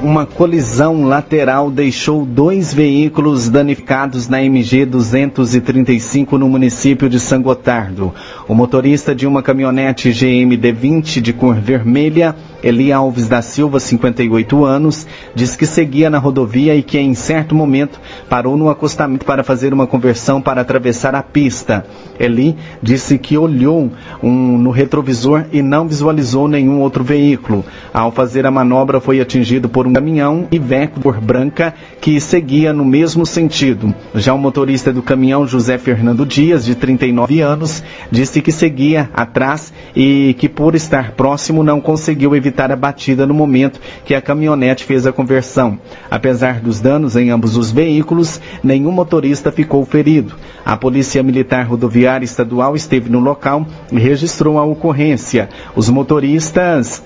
uma 0.01 0.25
colisão 0.25 1.03
lateral 1.03 1.69
deixou 1.69 2.25
dois 2.25 2.73
veículos 2.73 3.49
danificados 3.49 4.29
na 4.29 4.41
MG 4.41 4.85
235 4.85 6.37
no 6.37 6.47
município 6.47 7.09
de 7.09 7.19
Sangotardo. 7.19 8.13
O 8.47 8.55
motorista 8.55 9.13
de 9.13 9.27
uma 9.27 9.43
caminhonete 9.43 10.09
GM 10.11 10.57
D20 10.57 11.19
de 11.19 11.33
cor 11.33 11.55
vermelha 11.55 12.33
Eli 12.63 12.91
Alves 12.91 13.27
da 13.27 13.41
Silva, 13.41 13.79
58 13.79 14.63
anos, 14.63 15.07
diz 15.33 15.55
que 15.55 15.65
seguia 15.65 16.09
na 16.09 16.19
rodovia 16.19 16.75
e 16.75 16.83
que 16.83 16.99
em 16.99 17.13
certo 17.13 17.55
momento 17.55 17.99
parou 18.29 18.55
no 18.55 18.69
acostamento 18.69 19.25
para 19.25 19.43
fazer 19.43 19.73
uma 19.73 19.87
conversão 19.87 20.41
para 20.41 20.61
atravessar 20.61 21.15
a 21.15 21.23
pista. 21.23 21.85
Eli 22.19 22.55
disse 22.81 23.17
que 23.17 23.37
olhou 23.37 23.91
um, 24.21 24.57
no 24.57 24.69
retrovisor 24.69 25.45
e 25.51 25.61
não 25.61 25.87
visualizou 25.87 26.47
nenhum 26.47 26.81
outro 26.81 27.03
veículo. 27.03 27.65
Ao 27.93 28.11
fazer 28.11 28.45
a 28.45 28.51
manobra 28.51 28.99
foi 28.99 29.19
atingido 29.19 29.67
por 29.67 29.87
um 29.87 29.93
caminhão 29.93 30.47
Iveco 30.51 31.01
cor 31.01 31.19
branca 31.19 31.73
que 31.99 32.19
seguia 32.19 32.71
no 32.71 32.85
mesmo 32.85 33.25
sentido. 33.25 33.93
Já 34.13 34.33
o 34.33 34.37
motorista 34.37 34.93
do 34.93 35.01
caminhão, 35.01 35.47
José 35.47 35.77
Fernando 35.77 36.25
Dias, 36.25 36.63
de 36.63 36.75
39 36.75 37.41
anos, 37.41 37.83
disse 38.11 38.41
que 38.41 38.51
seguia 38.51 39.09
atrás 39.13 39.73
e 39.95 40.35
que 40.37 40.47
por 40.47 40.75
estar 40.75 41.11
próximo 41.13 41.63
não 41.63 41.81
conseguiu 41.81 42.35
evitar 42.35 42.50
a 42.59 42.75
batida 42.75 43.25
no 43.25 43.33
momento 43.33 43.79
que 44.03 44.13
a 44.13 44.21
caminhonete 44.21 44.83
fez 44.83 45.05
a 45.07 45.11
conversão. 45.11 45.79
Apesar 46.09 46.59
dos 46.59 46.79
danos 46.79 47.15
em 47.15 47.29
ambos 47.29 47.55
os 47.55 47.71
veículos, 47.71 48.41
nenhum 48.63 48.91
motorista 48.91 49.51
ficou 49.51 49.85
ferido. 49.85 50.35
A 50.65 50.75
Polícia 50.75 51.23
Militar 51.23 51.65
Rodoviária 51.65 52.25
Estadual 52.25 52.75
esteve 52.75 53.09
no 53.09 53.19
local 53.19 53.65
e 53.91 53.97
registrou 53.97 54.57
a 54.57 54.65
ocorrência. 54.65 55.49
Os 55.75 55.89
motoristas 55.89 57.03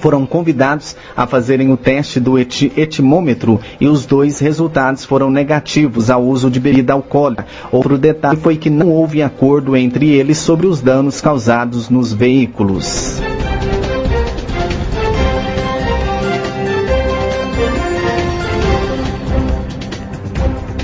foram 0.00 0.26
convidados 0.26 0.96
a 1.16 1.26
fazerem 1.26 1.72
o 1.72 1.76
teste 1.76 2.20
do 2.20 2.38
eti 2.38 2.72
etimômetro 2.76 3.60
e 3.80 3.86
os 3.86 4.04
dois 4.06 4.38
resultados 4.38 5.04
foram 5.04 5.30
negativos 5.30 6.10
ao 6.10 6.22
uso 6.22 6.50
de 6.50 6.60
bebida 6.60 6.92
alcoólica. 6.92 7.46
Outro 7.70 7.96
detalhe 7.96 8.38
foi 8.38 8.56
que 8.56 8.70
não 8.70 8.90
houve 8.90 9.22
acordo 9.22 9.76
entre 9.76 10.10
eles 10.10 10.38
sobre 10.38 10.66
os 10.66 10.80
danos 10.80 11.20
causados 11.20 11.88
nos 11.88 12.12
veículos. 12.12 13.20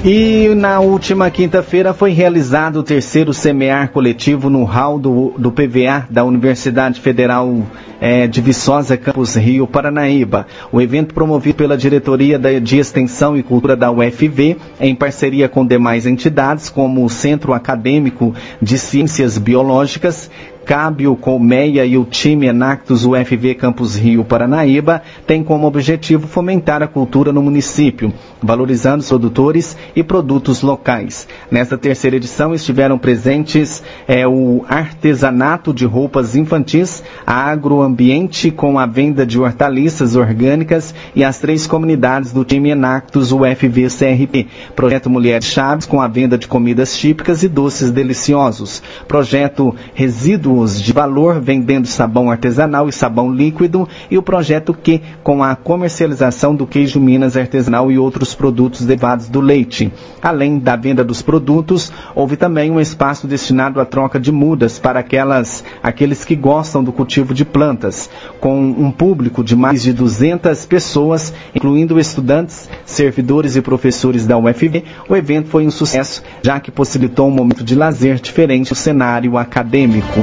E 0.02 0.54
na 0.54 0.80
última 0.80 1.30
quinta-feira 1.30 1.92
foi 1.92 2.12
realizado 2.12 2.76
o 2.76 2.82
terceiro 2.82 3.34
semear 3.34 3.90
coletivo 3.90 4.48
no 4.48 4.64
hall 4.64 4.98
do, 4.98 5.34
do 5.36 5.52
PVA 5.52 6.06
da 6.08 6.24
Universidade 6.24 6.98
Federal 6.98 7.66
é, 8.00 8.26
de 8.26 8.40
Viçosa, 8.40 8.96
Campus 8.96 9.36
Rio, 9.36 9.66
Paranaíba. 9.66 10.46
O 10.72 10.80
evento 10.80 11.12
promovido 11.12 11.58
pela 11.58 11.76
Diretoria 11.76 12.38
de 12.38 12.78
Extensão 12.78 13.36
e 13.36 13.42
Cultura 13.42 13.76
da 13.76 13.92
UFV, 13.92 14.56
em 14.80 14.94
parceria 14.94 15.50
com 15.50 15.66
demais 15.66 16.06
entidades, 16.06 16.70
como 16.70 17.04
o 17.04 17.10
Centro 17.10 17.52
Acadêmico 17.52 18.34
de 18.60 18.78
Ciências 18.78 19.36
Biológicas, 19.36 20.30
Cábio, 20.70 21.16
Colmeia 21.16 21.84
e 21.84 21.98
o 21.98 22.04
time 22.04 22.46
Enactus 22.46 23.04
UFV 23.04 23.56
Campus 23.56 23.96
Rio 23.96 24.24
Paranaíba 24.24 25.02
tem 25.26 25.42
como 25.42 25.66
objetivo 25.66 26.28
fomentar 26.28 26.80
a 26.80 26.86
cultura 26.86 27.32
no 27.32 27.42
município, 27.42 28.14
valorizando 28.40 29.00
os 29.00 29.08
produtores 29.08 29.76
e 29.96 30.04
produtos 30.04 30.62
locais. 30.62 31.26
Nesta 31.50 31.76
terceira 31.76 32.18
edição 32.18 32.54
estiveram 32.54 33.00
presentes 33.00 33.82
é, 34.06 34.28
o 34.28 34.64
artesanato 34.68 35.74
de 35.74 35.84
roupas 35.84 36.36
infantis, 36.36 37.02
a 37.26 37.50
agroambiente 37.50 38.52
com 38.52 38.78
a 38.78 38.86
venda 38.86 39.26
de 39.26 39.40
hortaliças 39.40 40.14
orgânicas 40.14 40.94
e 41.16 41.24
as 41.24 41.40
três 41.40 41.66
comunidades 41.66 42.32
do 42.32 42.44
time 42.44 42.70
Enactus 42.70 43.32
UFV 43.32 43.88
CRP. 43.88 44.46
Projeto 44.76 45.10
Mulheres 45.10 45.46
Chaves 45.46 45.84
com 45.84 46.00
a 46.00 46.06
venda 46.06 46.38
de 46.38 46.46
comidas 46.46 46.96
típicas 46.96 47.42
e 47.42 47.48
doces 47.48 47.90
deliciosos. 47.90 48.80
Projeto 49.08 49.74
Resíduos 49.94 50.59
de 50.66 50.92
valor 50.92 51.40
vendendo 51.40 51.86
sabão 51.86 52.30
artesanal 52.30 52.88
e 52.88 52.92
sabão 52.92 53.32
líquido 53.32 53.88
e 54.10 54.18
o 54.18 54.22
projeto 54.22 54.74
Q 54.74 55.00
com 55.22 55.42
a 55.42 55.56
comercialização 55.56 56.54
do 56.54 56.66
queijo 56.66 57.00
Minas 57.00 57.36
artesanal 57.36 57.90
e 57.90 57.98
outros 57.98 58.34
produtos 58.34 58.84
derivados 58.84 59.28
do 59.28 59.40
leite. 59.40 59.90
Além 60.22 60.58
da 60.58 60.76
venda 60.76 61.02
dos 61.02 61.22
produtos, 61.22 61.90
houve 62.14 62.36
também 62.36 62.70
um 62.70 62.80
espaço 62.80 63.26
destinado 63.26 63.80
à 63.80 63.86
troca 63.86 64.20
de 64.20 64.30
mudas 64.30 64.78
para 64.78 65.00
aquelas, 65.00 65.64
aqueles 65.82 66.24
que 66.24 66.36
gostam 66.36 66.84
do 66.84 66.92
cultivo 66.92 67.32
de 67.32 67.44
plantas, 67.44 68.10
com 68.38 68.60
um 68.60 68.90
público 68.90 69.42
de 69.42 69.56
mais 69.56 69.82
de 69.82 69.92
200 69.92 70.66
pessoas, 70.66 71.32
incluindo 71.54 71.98
estudantes, 71.98 72.68
servidores 72.84 73.56
e 73.56 73.62
professores 73.62 74.26
da 74.26 74.36
UFV. 74.36 74.84
O 75.08 75.16
evento 75.16 75.48
foi 75.48 75.66
um 75.66 75.70
sucesso, 75.70 76.22
já 76.42 76.60
que 76.60 76.70
possibilitou 76.70 77.28
um 77.28 77.30
momento 77.30 77.64
de 77.64 77.74
lazer 77.74 78.20
diferente 78.20 78.70
no 78.70 78.76
cenário 78.76 79.38
acadêmico. 79.38 80.20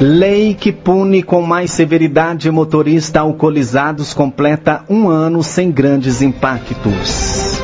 Lei 0.00 0.54
que 0.54 0.70
pune 0.70 1.24
com 1.24 1.42
mais 1.42 1.72
severidade 1.72 2.48
motorista 2.52 3.18
alcoolizados 3.18 4.14
completa 4.14 4.84
um 4.88 5.08
ano 5.08 5.42
sem 5.42 5.72
grandes 5.72 6.22
impactos. 6.22 7.58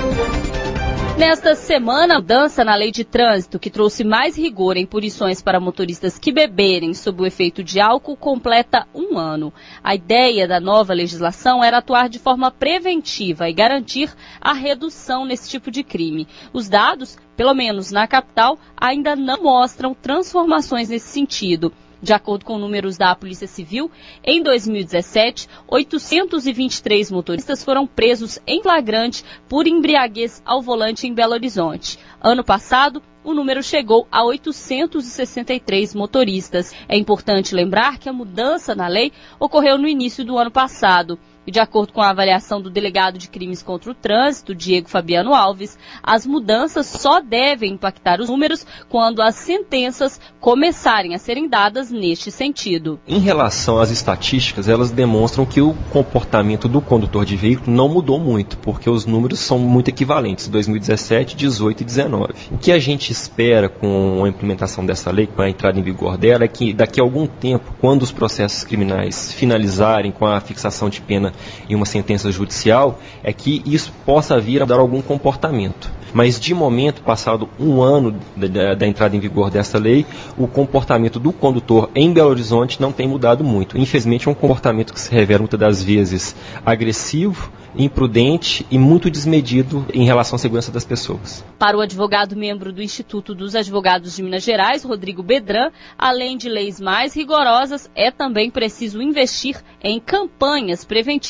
Nesta 1.16 1.54
semana, 1.54 2.16
a 2.16 2.18
mudança 2.18 2.64
na 2.64 2.74
lei 2.74 2.90
de 2.90 3.04
trânsito, 3.04 3.60
que 3.60 3.70
trouxe 3.70 4.02
mais 4.02 4.36
rigor 4.36 4.76
em 4.76 4.84
punições 4.84 5.40
para 5.40 5.60
motoristas 5.60 6.18
que 6.18 6.32
beberem 6.32 6.92
sob 6.92 7.23
o 7.23 7.26
efeito 7.26 7.62
de 7.62 7.78
álcool, 7.78 8.16
completa 8.16 8.84
um 8.92 9.16
ano. 9.16 9.52
A 9.80 9.94
ideia 9.94 10.49
da 10.49 10.58
nova 10.58 10.92
legislação 10.92 11.62
era 11.62 11.78
atuar 11.78 12.08
de 12.08 12.18
forma 12.18 12.50
preventiva 12.50 13.49
e 13.49 13.52
garantir 13.52 14.12
a 14.40 14.52
redução 14.52 15.25
nesse 15.25 15.49
tipo 15.49 15.70
de 15.70 15.84
crime. 15.84 16.26
Os 16.52 16.68
dados, 16.68 17.16
pelo 17.36 17.54
menos 17.54 17.92
na 17.92 18.08
capital, 18.08 18.58
ainda 18.76 19.14
não 19.14 19.40
mostram 19.40 19.94
transformações 19.94 20.88
nesse 20.88 21.06
sentido. 21.06 21.73
De 22.04 22.12
acordo 22.12 22.45
com 22.45 22.58
números 22.58 22.99
da 22.99 23.14
Polícia 23.14 23.47
Civil, 23.47 23.90
em 24.23 24.43
2017, 24.43 25.49
823 25.67 27.10
motoristas 27.10 27.64
foram 27.64 27.86
presos 27.86 28.38
em 28.47 28.62
flagrante 28.62 29.25
por 29.49 29.67
embriaguez 29.67 30.43
ao 30.45 30.60
volante 30.60 31.06
em 31.06 31.14
Belo 31.14 31.32
Horizonte. 31.32 31.99
Ano 32.21 32.45
passado, 32.45 33.02
o 33.25 33.32
número 33.32 33.62
chegou 33.62 34.06
a 34.12 34.23
863 34.23 35.95
motoristas. 35.95 36.75
É 36.86 36.95
importante 36.95 37.54
lembrar 37.54 37.97
que 37.97 38.10
a 38.10 38.12
mudança 38.12 38.75
na 38.75 38.86
lei 38.86 39.10
ocorreu 39.40 39.78
no 39.78 39.88
início 39.88 40.26
do 40.26 40.36
ano 40.36 40.50
passado. 40.50 41.19
E 41.47 41.50
de 41.50 41.61
acordo 41.61 41.93
com 41.93 42.00
a 42.00 42.09
avaliação 42.09 42.61
do 42.61 42.71
delegado 42.71 43.19
de 43.19 43.28
crimes 43.28 43.63
contra 43.63 43.91
o 43.91 43.95
trânsito, 43.95 44.54
Diego 44.54 44.89
Fabiano 44.89 45.35
Alves, 45.35 45.78
as 46.02 46.25
mudanças 46.26 46.87
só 46.87 47.21
devem 47.21 47.75
impactar 47.75 48.21
os 48.21 48.30
números 48.30 48.67
quando 48.89 49.21
as 49.21 49.35
sentenças 49.35 50.19
começarem 50.41 51.15
a 51.15 51.19
serem 51.19 51.47
dadas 51.47 51.91
neste 51.91 52.30
sentido. 52.30 52.99
Em 53.07 53.19
relação 53.19 53.78
às 53.78 53.91
estatísticas, 53.91 54.69
elas 54.69 54.91
demonstram 54.91 55.45
que 55.45 55.61
o 55.61 55.75
comportamento 55.91 56.67
do 56.67 56.80
condutor 56.80 57.26
de 57.26 57.37
veículo 57.37 57.76
não 57.76 57.89
mudou 57.89 58.19
muito, 58.19 58.57
porque 58.59 58.89
os 58.89 59.04
números 59.04 59.39
são 59.39 59.59
muito 59.59 59.89
equivalentes, 59.89 60.49
2017, 60.49 61.37
18 61.37 61.83
e 61.83 61.85
19. 61.85 62.33
O 62.52 62.59
que 62.59 62.73
a 62.73 62.78
gente 62.78 63.13
espera 63.13 63.69
com 63.69 64.25
a 64.25 64.28
implementação 64.28 64.85
dessa 64.85 65.11
lei, 65.11 65.26
com 65.26 65.43
a 65.43 65.50
entrada 65.50 65.78
em 65.78 65.83
vigor 65.83 66.17
dela, 66.17 66.45
é 66.45 66.49
que 66.49 66.73
daqui 66.73 67.00
a 67.00 67.02
algum 67.02 67.26
tempo, 67.26 67.75
quando 67.80 68.02
os 68.02 68.13
processos 68.13 68.65
criminais 68.65 69.33
finalizarem 69.33 70.11
com 70.11 70.26
a 70.26 70.41
fixação 70.41 70.89
de 70.89 71.02
pena 71.02 71.33
em 71.68 71.75
uma 71.75 71.86
sentença 71.86 72.30
judicial, 72.30 72.99
é 73.23 73.32
que 73.32 73.62
isso 73.66 73.92
possa 74.04 74.40
vir 74.40 74.62
a 74.62 74.64
dar 74.64 74.78
algum 74.78 75.02
comportamento. 75.02 75.90
Mas 76.14 76.38
de 76.38 76.54
momento, 76.54 77.02
passado 77.02 77.49
um 77.58 77.82
ano 77.82 78.16
da, 78.36 78.75
da, 78.75 78.86
entrada 78.86 79.16
em 79.16 79.20
vigor 79.20 79.50
dessa 79.50 79.78
lei, 79.78 80.06
o 80.38 80.47
comportamento 80.47 81.18
do 81.18 81.32
condutor 81.32 81.90
em 81.92 82.12
Belo 82.12 82.30
Horizonte 82.30 82.80
não 82.80 82.92
tem 82.92 83.08
mudado 83.08 83.42
muito. 83.42 83.76
Infelizmente, 83.76 84.28
é 84.28 84.30
um 84.30 84.34
comportamento 84.34 84.94
que 84.94 85.00
se 85.00 85.10
revela 85.10 85.40
muitas 85.40 85.58
das 85.58 85.82
vezes 85.82 86.36
agressivo, 86.64 87.50
imprudente 87.76 88.64
e 88.70 88.78
muito 88.78 89.10
desmedido 89.10 89.84
em 89.92 90.04
relação 90.04 90.36
à 90.36 90.38
segurança 90.38 90.70
das 90.70 90.84
pessoas. 90.84 91.44
Para 91.58 91.76
o 91.76 91.80
advogado 91.80 92.36
membro 92.36 92.73
do 92.73 92.80
Instituto 92.80 93.34
dos 93.34 93.56
Advogados 93.56 94.14
de 94.14 94.23
Minas 94.23 94.44
Gerais, 94.44 94.84
Rodrigo 94.84 95.20
Bedran, 95.20 95.73
além 95.99 96.36
de 96.36 96.49
leis 96.49 96.80
mais 96.80 97.14
rigorosas, 97.16 97.90
é 97.92 98.12
também 98.12 98.52
preciso 98.52 99.02
investir 99.02 99.56
em 99.82 99.99
campanhas 99.99 100.84
preventivas 100.84 101.24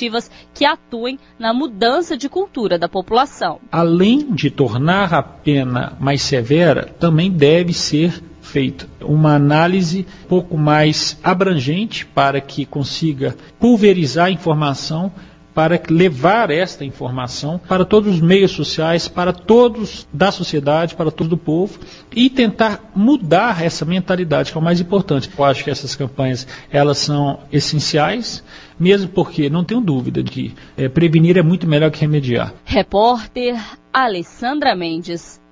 que 0.53 0.65
atuem 0.65 1.19
na 1.39 1.53
mudança 1.53 2.17
de 2.17 2.29
cultura 2.29 2.79
da 2.79 2.89
população. 2.89 3.61
Além 3.71 4.33
de 4.33 4.51
tornar 4.51 5.15
a 5.15 5.23
pena 5.23 5.97
mais 6.01 6.23
severa, 6.23 6.95
também 6.99 7.31
deve 7.31 7.73
ser 7.73 8.23
feita 8.41 8.87
uma 9.01 9.35
análise 9.35 10.07
um 10.25 10.29
pouco 10.29 10.57
mais 10.57 11.19
abrangente 11.23 12.07
para 12.07 12.41
que 12.41 12.65
consiga 12.65 13.35
pulverizar 13.59 14.27
a 14.27 14.31
informação 14.31 15.11
para 15.55 15.81
levar 15.89 16.51
esta 16.51 16.85
informação 16.85 17.61
para 17.69 17.85
todos 17.85 18.15
os 18.15 18.21
meios 18.21 18.51
sociais, 18.51 19.07
para 19.07 19.33
todos 19.33 20.07
da 20.13 20.33
sociedade, 20.33 20.97
para 20.97 21.11
todo 21.11 21.35
o 21.35 21.39
povo 21.39 21.79
e 22.15 22.29
tentar 22.29 22.91
mudar 22.95 23.63
essa 23.63 23.85
mentalidade, 23.85 24.51
que 24.51 24.59
é 24.59 24.61
o 24.61 24.65
mais 24.65 24.81
importante. 24.81 25.31
Eu 25.37 25.45
acho 25.45 25.63
que 25.63 25.71
essas 25.71 25.95
campanhas 25.95 26.47
elas 26.71 26.99
são 26.99 27.41
essenciais, 27.53 28.43
mesmo 28.79 29.09
porque 29.09 29.49
não 29.49 29.63
tenho 29.63 29.81
dúvida 29.81 30.23
de 30.23 30.31
que 30.31 30.55
é, 30.77 30.89
prevenir 30.89 31.37
é 31.37 31.43
muito 31.43 31.67
melhor 31.67 31.91
que 31.91 32.01
remediar. 32.01 32.53
Repórter 32.65 33.57
Alessandra 33.93 34.75
Mendes. 34.75 35.44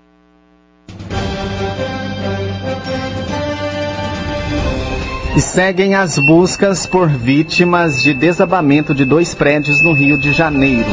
E 5.35 5.41
seguem 5.41 5.95
as 5.95 6.19
buscas 6.19 6.87
por 6.87 7.09
vítimas 7.09 8.03
de 8.03 8.13
desabamento 8.13 8.95
de 8.95 9.03
dois 9.03 9.33
prédios 9.33 9.83
no 9.83 9.95
Rio 9.95 10.19
de 10.19 10.31
Janeiro. 10.31 10.85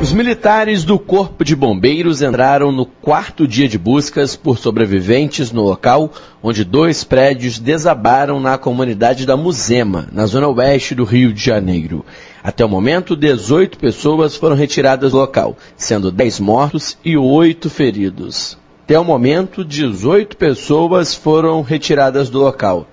Os 0.00 0.12
militares 0.12 0.82
do 0.82 0.98
Corpo 0.98 1.44
de 1.44 1.54
Bombeiros 1.54 2.22
entraram 2.22 2.72
no 2.72 2.84
quarto 2.84 3.46
dia 3.46 3.68
de 3.68 3.78
buscas 3.78 4.34
por 4.34 4.58
sobreviventes 4.58 5.52
no 5.52 5.62
local 5.62 6.10
onde 6.42 6.64
dois 6.64 7.04
prédios 7.04 7.60
desabaram 7.60 8.40
na 8.40 8.58
comunidade 8.58 9.24
da 9.24 9.36
Muzema, 9.36 10.08
na 10.10 10.26
zona 10.26 10.48
oeste 10.48 10.92
do 10.92 11.04
Rio 11.04 11.32
de 11.32 11.40
Janeiro. 11.40 12.04
Até 12.42 12.64
o 12.64 12.68
momento, 12.68 13.14
18 13.14 13.78
pessoas 13.78 14.34
foram 14.34 14.56
retiradas 14.56 15.12
do 15.12 15.18
local, 15.18 15.56
sendo 15.76 16.10
10 16.10 16.40
mortos 16.40 16.98
e 17.04 17.16
8 17.16 17.70
feridos. 17.70 18.60
Até 18.84 18.98
o 18.98 19.04
momento, 19.04 19.64
18 19.64 20.36
pessoas 20.36 21.14
foram 21.14 21.62
retiradas 21.62 22.28
do 22.28 22.40
local, 22.40 22.88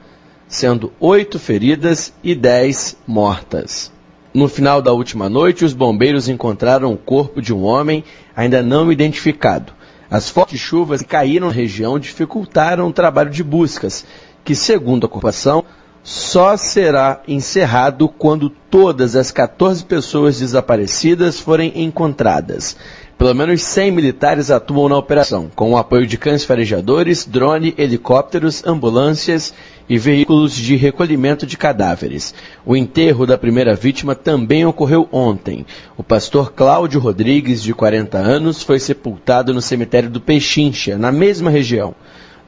sendo 0.47 0.93
8 0.99 1.39
feridas 1.39 2.13
e 2.23 2.35
10 2.35 2.97
mortas. 3.07 3.91
No 4.31 4.47
final 4.47 4.83
da 4.83 4.93
última 4.93 5.27
noite, 5.27 5.65
os 5.65 5.73
bombeiros 5.73 6.29
encontraram 6.29 6.93
o 6.93 6.97
corpo 6.97 7.41
de 7.41 7.51
um 7.51 7.63
homem 7.63 8.03
ainda 8.35 8.61
não 8.61 8.91
identificado. 8.91 9.73
As 10.11 10.29
fortes 10.29 10.59
chuvas 10.59 11.01
que 11.01 11.07
caíram 11.07 11.47
na 11.47 11.53
região 11.53 11.97
dificultaram 11.97 12.87
o 12.87 12.93
trabalho 12.93 13.31
de 13.31 13.43
buscas, 13.43 14.05
que, 14.45 14.53
segundo 14.53 15.07
a 15.07 15.09
corporação, 15.09 15.65
só 16.09 16.57
será 16.57 17.21
encerrado 17.27 18.09
quando 18.09 18.49
todas 18.49 19.15
as 19.15 19.29
14 19.29 19.85
pessoas 19.85 20.39
desaparecidas 20.39 21.39
forem 21.39 21.71
encontradas. 21.83 22.75
Pelo 23.15 23.35
menos 23.35 23.61
100 23.61 23.91
militares 23.91 24.49
atuam 24.49 24.89
na 24.89 24.97
operação, 24.97 25.51
com 25.55 25.71
o 25.71 25.77
apoio 25.77 26.07
de 26.07 26.17
cães 26.17 26.43
farejadores, 26.43 27.27
drone, 27.27 27.75
helicópteros, 27.77 28.65
ambulâncias 28.65 29.53
e 29.87 29.99
veículos 29.99 30.55
de 30.55 30.75
recolhimento 30.75 31.45
de 31.45 31.55
cadáveres. 31.55 32.33
O 32.65 32.75
enterro 32.75 33.27
da 33.27 33.37
primeira 33.37 33.75
vítima 33.75 34.15
também 34.15 34.65
ocorreu 34.65 35.07
ontem. 35.11 35.63
O 35.95 36.01
pastor 36.01 36.53
Cláudio 36.53 36.99
Rodrigues, 36.99 37.61
de 37.61 37.71
40 37.71 38.17
anos, 38.17 38.63
foi 38.63 38.79
sepultado 38.79 39.53
no 39.53 39.61
cemitério 39.61 40.09
do 40.09 40.19
Pechincha, 40.19 40.97
na 40.97 41.11
mesma 41.11 41.51
região. 41.51 41.93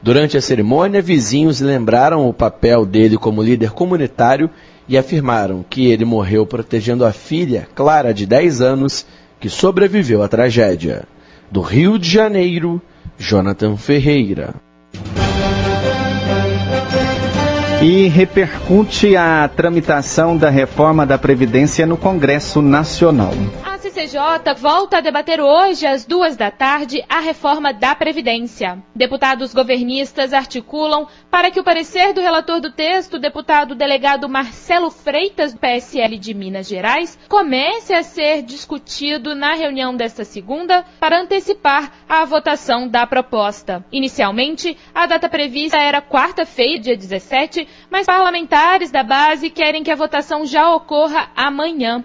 Durante 0.02 0.36
a 0.36 0.40
cerimônia, 0.40 1.00
vizinhos 1.00 1.60
lembraram 1.60 2.28
o 2.28 2.34
papel 2.34 2.84
dele 2.84 3.16
como 3.16 3.40
líder 3.40 3.70
comunitário 3.70 4.50
e 4.88 4.98
afirmaram 4.98 5.64
que 5.68 5.86
ele 5.86 6.04
morreu 6.04 6.44
protegendo 6.44 7.04
a 7.04 7.12
filha, 7.12 7.68
Clara, 7.72 8.12
de 8.12 8.26
10 8.26 8.60
anos, 8.60 9.06
que 9.38 9.48
sobreviveu 9.48 10.20
à 10.20 10.28
tragédia. 10.28 11.04
Do 11.52 11.60
Rio 11.60 12.00
de 12.00 12.10
Janeiro, 12.10 12.82
Jonathan 13.16 13.76
Ferreira. 13.76 14.54
E 17.82 18.06
repercute 18.06 19.16
a 19.16 19.48
tramitação 19.48 20.36
da 20.36 20.48
reforma 20.48 21.04
da 21.04 21.18
Previdência 21.18 21.84
no 21.84 21.96
Congresso 21.96 22.62
Nacional. 22.62 23.32
CCJ 23.92 24.54
volta 24.56 24.98
a 24.98 25.00
debater 25.00 25.40
hoje, 25.40 25.86
às 25.86 26.06
duas 26.06 26.36
da 26.36 26.50
tarde, 26.50 27.04
a 27.08 27.20
reforma 27.20 27.72
da 27.72 27.94
Previdência. 27.94 28.78
Deputados 28.94 29.52
governistas 29.52 30.32
articulam 30.32 31.06
para 31.30 31.50
que 31.50 31.60
o 31.60 31.64
parecer 31.64 32.14
do 32.14 32.20
relator 32.20 32.60
do 32.60 32.70
texto, 32.70 33.18
deputado 33.18 33.74
delegado 33.74 34.28
Marcelo 34.28 34.90
Freitas, 34.90 35.52
do 35.52 35.58
PSL 35.58 36.16
de 36.16 36.32
Minas 36.32 36.68
Gerais, 36.68 37.18
comece 37.28 37.92
a 37.92 38.02
ser 38.02 38.42
discutido 38.42 39.34
na 39.34 39.54
reunião 39.54 39.94
desta 39.94 40.24
segunda 40.24 40.84
para 40.98 41.20
antecipar 41.20 41.92
a 42.08 42.24
votação 42.24 42.88
da 42.88 43.06
proposta. 43.06 43.84
Inicialmente, 43.92 44.76
a 44.94 45.06
data 45.06 45.28
prevista 45.28 45.76
era 45.76 46.00
quarta-feira, 46.00 46.80
dia 46.80 46.96
17, 46.96 47.68
mas 47.90 48.06
parlamentares 48.06 48.90
da 48.90 49.02
base 49.02 49.50
querem 49.50 49.82
que 49.82 49.90
a 49.90 49.96
votação 49.96 50.46
já 50.46 50.74
ocorra 50.74 51.28
amanhã. 51.36 52.04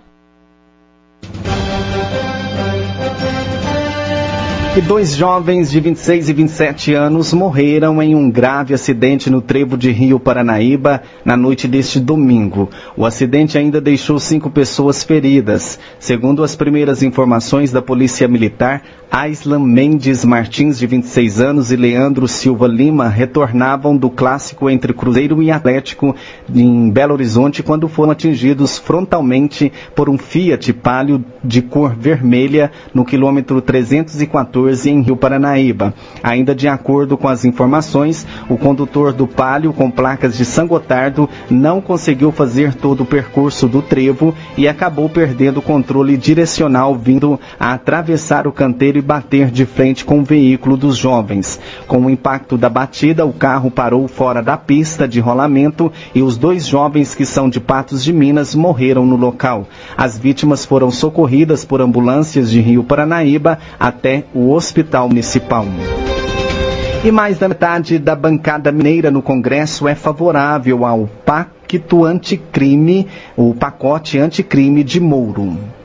que 4.77 4.81
dois 4.81 5.15
jovens 5.15 5.71
de 5.71 5.79
26 5.79 6.29
e 6.29 6.33
27 6.33 6.93
anos 6.93 7.33
morreram 7.33 7.99
em 7.99 8.13
um 8.13 8.29
grave 8.29 8.75
acidente 8.75 9.27
no 9.27 9.41
trevo 9.41 9.75
de 9.75 9.89
Rio 9.89 10.19
Paranaíba 10.19 11.01
na 11.25 11.35
noite 11.35 11.67
deste 11.67 11.99
domingo. 11.99 12.69
O 12.95 13.03
acidente 13.03 13.57
ainda 13.57 13.81
deixou 13.81 14.19
cinco 14.19 14.51
pessoas 14.51 15.03
feridas. 15.03 15.79
Segundo 15.97 16.43
as 16.43 16.55
primeiras 16.55 17.01
informações 17.01 17.71
da 17.71 17.81
Polícia 17.81 18.27
Militar, 18.27 18.83
Aislan 19.09 19.59
Mendes 19.59 20.25
Martins, 20.25 20.77
de 20.77 20.85
26 20.85 21.39
anos, 21.39 21.71
e 21.71 21.75
Leandro 21.75 22.27
Silva 22.27 22.67
Lima 22.67 23.07
retornavam 23.07 23.95
do 23.95 24.09
clássico 24.09 24.69
entre 24.69 24.93
Cruzeiro 24.93 25.41
e 25.41 25.49
Atlético 25.49 26.15
em 26.53 26.89
Belo 26.91 27.13
Horizonte 27.13 27.63
quando 27.63 27.87
foram 27.87 28.11
atingidos 28.11 28.77
frontalmente 28.77 29.71
por 29.95 30.09
um 30.09 30.17
Fiat 30.17 30.71
Palio 30.73 31.23
de 31.43 31.61
cor 31.61 31.95
vermelha 31.95 32.71
no 32.93 33.05
quilômetro 33.05 33.61
314 33.61 34.89
em 34.89 35.01
Rio 35.01 35.15
Paranaíba. 35.15 35.93
Ainda 36.21 36.53
de 36.53 36.67
acordo 36.67 37.17
com 37.17 37.27
as 37.27 37.45
informações, 37.45 38.27
o 38.49 38.57
condutor 38.57 39.13
do 39.13 39.25
Palio 39.25 39.71
com 39.71 39.89
placas 39.89 40.37
de 40.37 40.43
São 40.43 40.67
Gotardo 40.67 41.29
não 41.49 41.79
conseguiu 41.81 42.31
fazer 42.31 42.73
todo 42.73 43.01
o 43.01 43.05
percurso 43.05 43.67
do 43.67 43.81
trevo 43.81 44.35
e 44.57 44.67
acabou 44.67 45.09
perdendo 45.09 45.57
o 45.57 45.63
controle 45.63 46.17
direcional 46.17 46.93
vindo 46.95 47.39
a 47.59 47.73
atravessar 47.73 48.45
o 48.45 48.51
canteiro 48.51 48.96
e 48.97 49.01
bater 49.01 49.51
de 49.51 49.65
frente 49.65 50.03
com 50.03 50.19
o 50.19 50.23
veículo 50.23 50.75
dos 50.75 50.97
jovens. 50.97 51.59
Com 51.87 52.05
o 52.05 52.09
impacto 52.09 52.57
da 52.57 52.69
batida, 52.69 53.25
o 53.25 53.33
carro 53.33 53.69
parou 53.69 54.07
fora 54.07 54.41
da 54.41 54.57
pista 54.57 55.07
de 55.07 55.19
rolamento 55.19 55.91
e 56.13 56.21
os 56.21 56.37
dois 56.37 56.67
jovens 56.67 57.15
que 57.15 57.25
são 57.25 57.49
de 57.49 57.59
Patos 57.59 58.03
de 58.03 58.11
Minas 58.11 58.55
morreram 58.55 59.05
no 59.05 59.15
local. 59.15 59.67
As 59.95 60.17
vítimas 60.17 60.65
foram 60.65 60.91
socorridas 60.91 61.63
por 61.63 61.81
ambulâncias 61.81 62.49
de 62.49 62.59
Rio 62.59 62.83
Paranaíba 62.83 63.59
até 63.79 64.25
o 64.33 64.51
Hospital 64.51 65.07
Municipal. 65.07 65.65
E 67.03 67.11
mais 67.11 67.37
da 67.37 67.47
metade 67.47 67.99
da 67.99 68.15
bancada 68.15 68.71
mineira 68.71 69.11
no 69.11 69.21
Congresso 69.21 69.87
é 69.87 69.95
favorável 69.95 70.83
ao 70.83 71.07
pacto 71.25 72.03
anticrime, 72.03 73.07
o 73.35 73.53
pacote 73.53 74.17
anticrime 74.17 74.83
de 74.83 74.99
Mouro. 74.99 75.76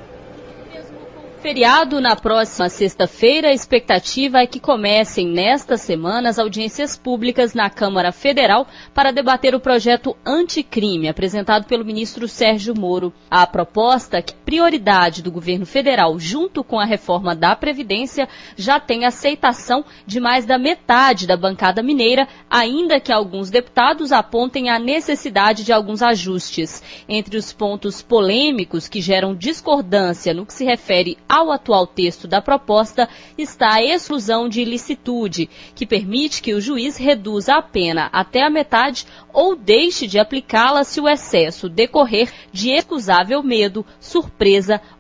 Feriado 1.43 2.01
na 2.01 2.15
próxima 2.15 2.69
sexta-feira, 2.69 3.49
a 3.49 3.53
expectativa 3.53 4.39
é 4.39 4.47
que 4.47 4.61
comecem 4.61 5.27
nesta 5.27 5.77
semana 5.77 6.29
as 6.29 6.39
audiências 6.39 6.97
públicas 6.97 7.53
na 7.53 7.69
Câmara 7.69 8.13
Federal 8.13 8.65
para 8.95 9.11
debater 9.11 9.53
o 9.53 9.59
projeto 9.59 10.17
anticrime 10.25 11.09
apresentado 11.09 11.67
pelo 11.67 11.85
ministro 11.85 12.29
Sérgio 12.29 12.79
Moro. 12.79 13.13
A 13.29 13.45
proposta, 13.45 14.23
que 14.23 14.35
é 14.35 14.42
prioridade 14.53 15.23
do 15.23 15.33
governo 15.33 15.65
federal 15.65 16.19
junto 16.19 16.63
com 16.63 16.79
a 16.79 16.85
reforma 16.85 17.35
da 17.35 17.57
Previdência, 17.57 18.29
já 18.55 18.79
tem 18.79 19.07
aceitação 19.07 19.83
de 20.07 20.21
mais 20.21 20.45
da 20.45 20.59
metade 20.59 21.27
da 21.27 21.39
bancada 21.39 21.83
mineira, 21.83 22.29
ainda 22.51 23.01
que 23.01 23.11
alguns 23.11 23.49
deputados 23.49 24.13
apontem 24.13 24.69
a 24.69 24.79
necessidade 24.79 25.65
de 25.65 25.73
alguns 25.73 26.03
ajustes. 26.03 26.83
Entre 27.09 27.39
os 27.39 27.51
pontos 27.51 28.03
polêmicos 28.03 28.89
que 28.89 29.01
geram 29.01 29.35
discordância 29.35 30.35
no 30.35 30.45
que 30.45 30.53
se 30.53 30.67
refere 30.67 31.17
ao 31.27 31.51
atual 31.51 31.87
texto 31.87 32.29
da 32.29 32.43
proposta 32.43 33.09
está 33.39 33.77
a 33.77 33.83
exclusão 33.83 34.51
de 34.51 34.61
ilicitude, 34.61 35.49
que 35.75 35.87
permite 35.87 36.43
que 36.43 36.53
o 36.53 36.61
juiz 36.61 36.99
reduza 36.99 37.55
a 37.55 37.63
pena 37.63 38.11
até 38.13 38.43
a 38.43 38.51
metade 38.51 39.07
ou 39.33 39.57
deixe 39.57 40.07
de 40.07 40.19
aplicá-la 40.19 40.85
se 40.85 41.01
o 41.01 41.09
excesso 41.09 41.71
decorrer 41.71 42.31
de 42.53 42.71
excusável 42.71 43.43
medo, 43.43 43.83
surpresa 43.99 44.42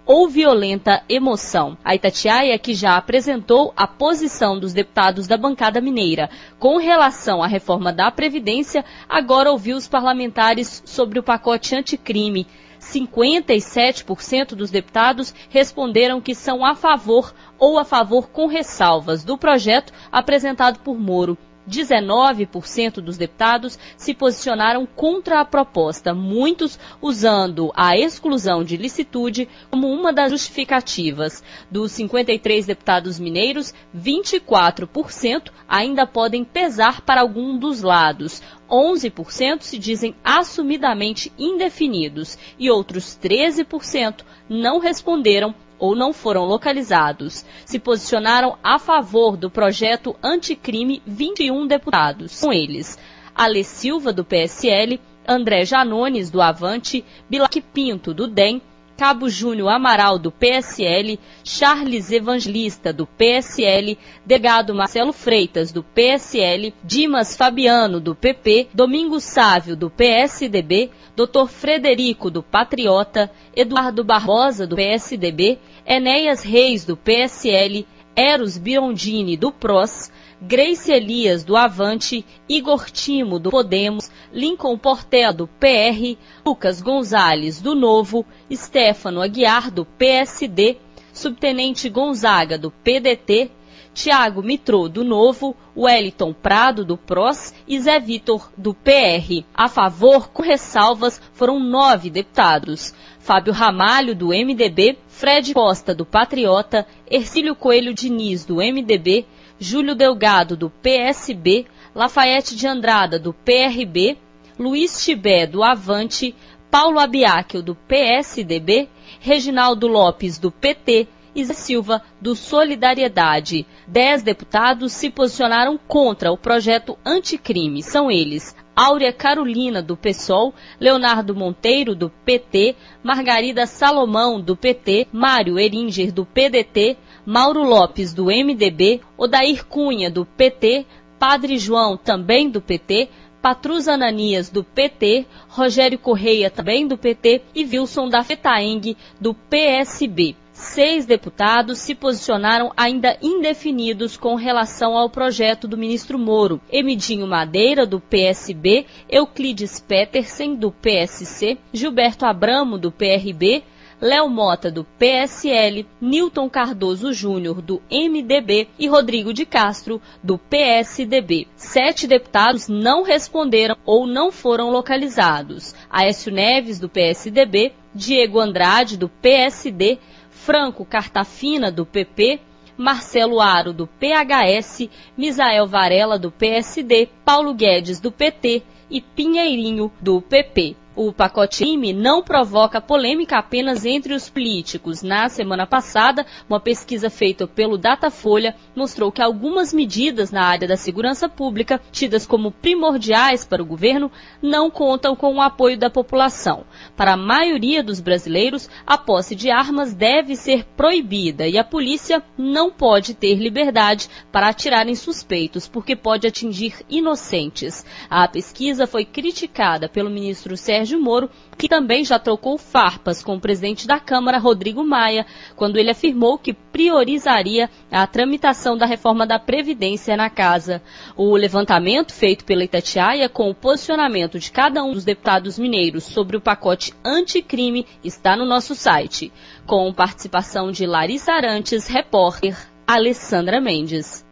ou 0.06 0.28
violenta 0.28 1.02
emoção. 1.08 1.76
A 1.84 1.94
Itatiaia, 1.94 2.58
que 2.58 2.74
já 2.74 2.96
apresentou 2.96 3.72
a 3.76 3.86
posição 3.86 4.58
dos 4.58 4.72
deputados 4.72 5.26
da 5.26 5.36
bancada 5.36 5.80
mineira 5.80 6.30
com 6.58 6.76
relação 6.76 7.42
à 7.42 7.46
reforma 7.46 7.92
da 7.92 8.10
Previdência, 8.10 8.84
agora 9.08 9.50
ouviu 9.50 9.76
os 9.76 9.88
parlamentares 9.88 10.82
sobre 10.86 11.18
o 11.18 11.22
pacote 11.22 11.74
anticrime 11.74 12.46
57% 12.82 14.54
dos 14.56 14.70
deputados 14.70 15.32
responderam 15.48 16.20
que 16.20 16.34
são 16.34 16.64
a 16.64 16.74
favor 16.74 17.32
ou 17.58 17.78
a 17.78 17.84
favor 17.84 18.28
com 18.28 18.46
ressalvas 18.46 19.22
do 19.22 19.38
projeto 19.38 19.92
apresentado 20.10 20.80
por 20.80 20.98
Moro. 20.98 21.38
19% 21.68 22.94
dos 22.94 23.16
deputados 23.16 23.78
se 23.96 24.14
posicionaram 24.14 24.86
contra 24.86 25.40
a 25.40 25.44
proposta, 25.44 26.14
muitos 26.14 26.78
usando 27.00 27.72
a 27.74 27.96
exclusão 27.96 28.64
de 28.64 28.76
licitude 28.76 29.48
como 29.70 29.88
uma 29.88 30.12
das 30.12 30.30
justificativas. 30.30 31.42
Dos 31.70 31.92
53 31.92 32.66
deputados 32.66 33.18
mineiros, 33.18 33.74
24% 33.96 35.50
ainda 35.68 36.06
podem 36.06 36.44
pesar 36.44 37.00
para 37.00 37.20
algum 37.20 37.56
dos 37.56 37.82
lados. 37.82 38.42
11% 38.68 39.62
se 39.62 39.78
dizem 39.78 40.14
assumidamente 40.24 41.32
indefinidos 41.38 42.38
e 42.58 42.70
outros 42.70 43.18
13% 43.22 44.22
não 44.48 44.78
responderam 44.78 45.54
ou 45.82 45.96
não 45.96 46.12
foram 46.12 46.44
localizados. 46.44 47.44
Se 47.66 47.76
posicionaram 47.76 48.56
a 48.62 48.78
favor 48.78 49.36
do 49.36 49.50
projeto 49.50 50.14
anticrime 50.22 51.02
21 51.04 51.66
deputados. 51.66 52.40
Com 52.40 52.52
eles, 52.52 52.96
Ale 53.34 53.64
Silva, 53.64 54.12
do 54.12 54.24
PSL, 54.24 55.00
André 55.26 55.64
Janones, 55.64 56.30
do 56.30 56.40
Avante, 56.40 57.04
Bilac 57.28 57.60
Pinto, 57.60 58.14
do 58.14 58.28
DEM, 58.28 58.62
Cabo 59.02 59.28
Júnior 59.28 59.68
Amaral, 59.68 60.16
do 60.16 60.30
PSL, 60.30 61.18
Charles 61.42 62.12
Evangelista, 62.12 62.92
do 62.92 63.04
PSL, 63.04 63.98
Degado 64.24 64.72
Marcelo 64.72 65.12
Freitas, 65.12 65.72
do 65.72 65.82
PSL, 65.82 66.72
Dimas 66.84 67.36
Fabiano, 67.36 67.98
do 67.98 68.14
PP, 68.14 68.68
Domingos 68.72 69.24
Sávio, 69.24 69.74
do 69.74 69.90
PSDB, 69.90 70.92
Dr. 71.16 71.48
Frederico, 71.48 72.30
do 72.30 72.44
Patriota, 72.44 73.28
Eduardo 73.56 74.04
Barbosa, 74.04 74.68
do 74.68 74.76
PSDB, 74.76 75.58
Enéas 75.84 76.44
Reis, 76.44 76.84
do 76.84 76.96
PSL, 76.96 77.84
Eros 78.14 78.56
Birondini, 78.56 79.36
do 79.36 79.50
PROS, 79.50 80.12
Grace 80.44 80.90
Elias, 80.90 81.44
do 81.44 81.56
Avante, 81.56 82.26
Igor 82.48 82.90
Timo, 82.90 83.38
do 83.38 83.48
Podemos, 83.48 84.10
Lincoln 84.32 84.76
Portela, 84.76 85.32
do 85.32 85.46
PR, 85.46 86.18
Lucas 86.44 86.82
Gonzalez, 86.82 87.60
do 87.60 87.76
Novo, 87.76 88.26
Stefano 88.50 89.22
Aguiar, 89.22 89.70
do 89.70 89.84
PSD, 89.84 90.78
Subtenente 91.12 91.88
Gonzaga, 91.88 92.58
do 92.58 92.72
PDT, 92.72 93.52
Tiago 93.94 94.42
Mitrô, 94.42 94.88
do 94.88 95.04
Novo, 95.04 95.54
Wellington 95.76 96.32
Prado, 96.32 96.84
do 96.84 96.96
PROS 96.96 97.54
e 97.68 97.78
Zé 97.78 98.00
Vitor, 98.00 98.50
do 98.56 98.74
PR. 98.74 99.44
A 99.54 99.68
favor, 99.68 100.30
com 100.30 100.42
ressalvas, 100.42 101.22
foram 101.34 101.60
nove 101.60 102.10
deputados. 102.10 102.92
Fábio 103.22 103.52
Ramalho, 103.52 104.16
do 104.16 104.30
MDB, 104.30 104.98
Fred 105.06 105.54
Costa, 105.54 105.94
do 105.94 106.04
Patriota, 106.04 106.84
Ercílio 107.08 107.54
Coelho 107.54 107.94
Diniz, 107.94 108.44
do 108.44 108.56
MDB, 108.56 109.24
Júlio 109.60 109.94
Delgado, 109.94 110.56
do 110.56 110.68
PSB, 110.68 111.66
Lafayette 111.94 112.56
de 112.56 112.66
Andrada, 112.66 113.20
do 113.20 113.32
PRB, 113.32 114.18
Luiz 114.58 115.04
Tibé, 115.04 115.46
do 115.46 115.62
Avante, 115.62 116.34
Paulo 116.68 116.98
Abiáquio, 116.98 117.62
do 117.62 117.76
PSDB, 117.76 118.88
Reginaldo 119.20 119.86
Lopes, 119.86 120.36
do 120.36 120.50
PT 120.50 121.06
e 121.32 121.44
Silva, 121.44 122.02
do 122.20 122.34
Solidariedade. 122.34 123.64
Dez 123.86 124.24
deputados 124.24 124.92
se 124.92 125.08
posicionaram 125.08 125.78
contra 125.78 126.32
o 126.32 126.36
projeto 126.36 126.98
anticrime. 127.06 127.84
São 127.84 128.10
eles 128.10 128.56
Áurea 128.74 129.12
Carolina, 129.12 129.82
do 129.82 129.96
PSOL, 129.96 130.54
Leonardo 130.80 131.34
Monteiro, 131.34 131.94
do 131.94 132.08
PT, 132.08 132.74
Margarida 133.02 133.66
Salomão, 133.66 134.40
do 134.40 134.56
PT, 134.56 135.08
Mário 135.12 135.58
Eringer, 135.58 136.10
do 136.10 136.24
PDT, 136.24 136.96
Mauro 137.26 137.62
Lopes, 137.62 138.14
do 138.14 138.26
MDB, 138.26 139.00
Odair 139.16 139.66
Cunha, 139.66 140.10
do 140.10 140.24
PT, 140.24 140.86
Padre 141.18 141.58
João, 141.58 141.96
também 141.96 142.48
do 142.48 142.60
PT, 142.60 143.10
Patrus 143.42 143.88
Ananias, 143.88 144.48
do 144.48 144.64
PT, 144.64 145.26
Rogério 145.48 145.98
Correia, 145.98 146.48
também 146.48 146.86
do 146.86 146.96
PT, 146.96 147.42
e 147.54 147.64
Wilson 147.64 148.08
da 148.08 148.22
Fetaeng, 148.22 148.96
do 149.20 149.34
PSB. 149.34 150.36
Seis 150.62 151.04
deputados 151.04 151.80
se 151.80 151.92
posicionaram 151.92 152.72
ainda 152.76 153.18
indefinidos 153.20 154.16
com 154.16 154.36
relação 154.36 154.96
ao 154.96 155.10
projeto 155.10 155.66
do 155.66 155.76
ministro 155.76 156.18
Moro. 156.18 156.60
Emidinho 156.70 157.26
Madeira, 157.26 157.84
do 157.84 158.00
PSB, 158.00 158.86
Euclides 159.10 159.80
Petersen, 159.80 160.54
do 160.54 160.70
PSC, 160.70 161.58
Gilberto 161.72 162.24
Abramo, 162.24 162.78
do 162.78 162.92
PRB, 162.92 163.64
Léo 164.00 164.28
Mota, 164.28 164.70
do 164.70 164.84
PSL, 164.84 165.84
Newton 166.00 166.48
Cardoso 166.48 167.12
Júnior, 167.12 167.60
do 167.60 167.82
MDB 167.90 168.68
e 168.78 168.88
Rodrigo 168.88 169.34
de 169.34 169.44
Castro, 169.44 170.00
do 170.22 170.38
PSDB. 170.38 171.48
Sete 171.56 172.06
deputados 172.06 172.68
não 172.68 173.02
responderam 173.02 173.76
ou 173.84 174.06
não 174.06 174.30
foram 174.30 174.70
localizados. 174.70 175.74
Aécio 175.90 176.32
Neves, 176.32 176.78
do 176.78 176.88
PSDB, 176.88 177.72
Diego 177.94 178.40
Andrade, 178.40 178.96
do 178.96 179.08
PSD, 179.08 179.98
Franco 180.44 180.84
Cartafina, 180.84 181.70
do 181.70 181.86
PP, 181.86 182.40
Marcelo 182.76 183.40
Aro, 183.40 183.72
do 183.72 183.86
PHS, 183.86 184.88
Misael 185.16 185.68
Varela, 185.68 186.18
do 186.18 186.32
PSD, 186.32 187.08
Paulo 187.24 187.54
Guedes, 187.54 188.00
do 188.00 188.10
PT 188.10 188.60
e 188.90 189.00
Pinheirinho, 189.00 189.92
do 190.00 190.20
PP. 190.20 190.76
O 190.94 191.10
pacote 191.10 191.64
IME 191.64 191.94
não 191.94 192.22
provoca 192.22 192.78
polêmica 192.78 193.38
apenas 193.38 193.86
entre 193.86 194.12
os 194.12 194.28
políticos. 194.28 195.02
Na 195.02 195.26
semana 195.30 195.66
passada, 195.66 196.26
uma 196.46 196.60
pesquisa 196.60 197.08
feita 197.08 197.46
pelo 197.46 197.78
Datafolha 197.78 198.54
mostrou 198.76 199.10
que 199.10 199.22
algumas 199.22 199.72
medidas 199.72 200.30
na 200.30 200.44
área 200.44 200.68
da 200.68 200.76
segurança 200.76 201.30
pública, 201.30 201.80
tidas 201.90 202.26
como 202.26 202.50
primordiais 202.50 203.42
para 203.42 203.62
o 203.62 203.66
governo, 203.66 204.12
não 204.42 204.70
contam 204.70 205.16
com 205.16 205.34
o 205.36 205.40
apoio 205.40 205.78
da 205.78 205.88
população. 205.88 206.66
Para 206.94 207.14
a 207.14 207.16
maioria 207.16 207.82
dos 207.82 207.98
brasileiros, 207.98 208.68
a 208.86 208.98
posse 208.98 209.34
de 209.34 209.50
armas 209.50 209.94
deve 209.94 210.36
ser 210.36 210.66
proibida 210.76 211.48
e 211.48 211.56
a 211.56 211.64
polícia 211.64 212.22
não 212.36 212.70
pode 212.70 213.14
ter 213.14 213.36
liberdade 213.36 214.10
para 214.30 214.48
atirar 214.50 214.86
em 214.86 214.94
suspeitos, 214.94 215.66
porque 215.66 215.96
pode 215.96 216.26
atingir 216.26 216.74
inocentes. 216.90 217.82
A 218.10 218.28
pesquisa 218.28 218.86
foi 218.86 219.06
criticada 219.06 219.88
pelo 219.88 220.10
ministro 220.10 220.54
Sérgio 220.54 220.81
Sérgio 220.82 221.00
Moro, 221.00 221.30
que 221.56 221.68
também 221.68 222.04
já 222.04 222.18
trocou 222.18 222.58
farpas 222.58 223.22
com 223.22 223.36
o 223.36 223.40
presidente 223.40 223.86
da 223.86 224.00
Câmara, 224.00 224.38
Rodrigo 224.38 224.82
Maia, 224.82 225.24
quando 225.54 225.76
ele 225.76 225.90
afirmou 225.90 226.36
que 226.36 226.52
priorizaria 226.52 227.70
a 227.90 228.04
tramitação 228.04 228.76
da 228.76 228.84
reforma 228.84 229.24
da 229.24 229.38
Previdência 229.38 230.16
na 230.16 230.28
casa. 230.28 230.82
O 231.16 231.36
levantamento 231.36 232.12
feito 232.12 232.44
pela 232.44 232.64
Itatiaia 232.64 233.28
com 233.28 233.48
o 233.48 233.54
posicionamento 233.54 234.40
de 234.40 234.50
cada 234.50 234.82
um 234.82 234.92
dos 234.92 235.04
deputados 235.04 235.56
mineiros 235.56 236.02
sobre 236.02 236.36
o 236.36 236.40
pacote 236.40 236.92
anticrime 237.04 237.86
está 238.02 238.36
no 238.36 238.44
nosso 238.44 238.74
site, 238.74 239.32
com 239.64 239.92
participação 239.92 240.72
de 240.72 240.84
Larissa 240.84 241.32
Arantes, 241.32 241.86
repórter 241.86 242.56
Alessandra 242.88 243.60
Mendes. 243.60 244.31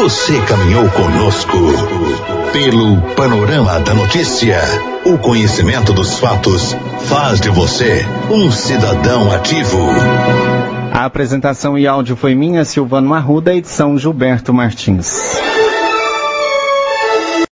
Você 0.00 0.40
caminhou 0.40 0.88
conosco 0.88 1.58
pelo 2.54 3.02
panorama 3.14 3.78
da 3.80 3.92
notícia. 3.92 4.58
O 5.04 5.18
conhecimento 5.18 5.92
dos 5.92 6.18
fatos 6.18 6.74
faz 7.00 7.38
de 7.38 7.50
você 7.50 8.06
um 8.30 8.50
cidadão 8.50 9.30
ativo. 9.30 9.78
A 10.90 11.04
apresentação 11.04 11.76
e 11.76 11.86
áudio 11.86 12.16
foi 12.16 12.34
minha, 12.34 12.64
Silvano 12.64 13.12
Arruda, 13.12 13.54
edição 13.54 13.98
Gilberto 13.98 14.54
Martins. 14.54 15.38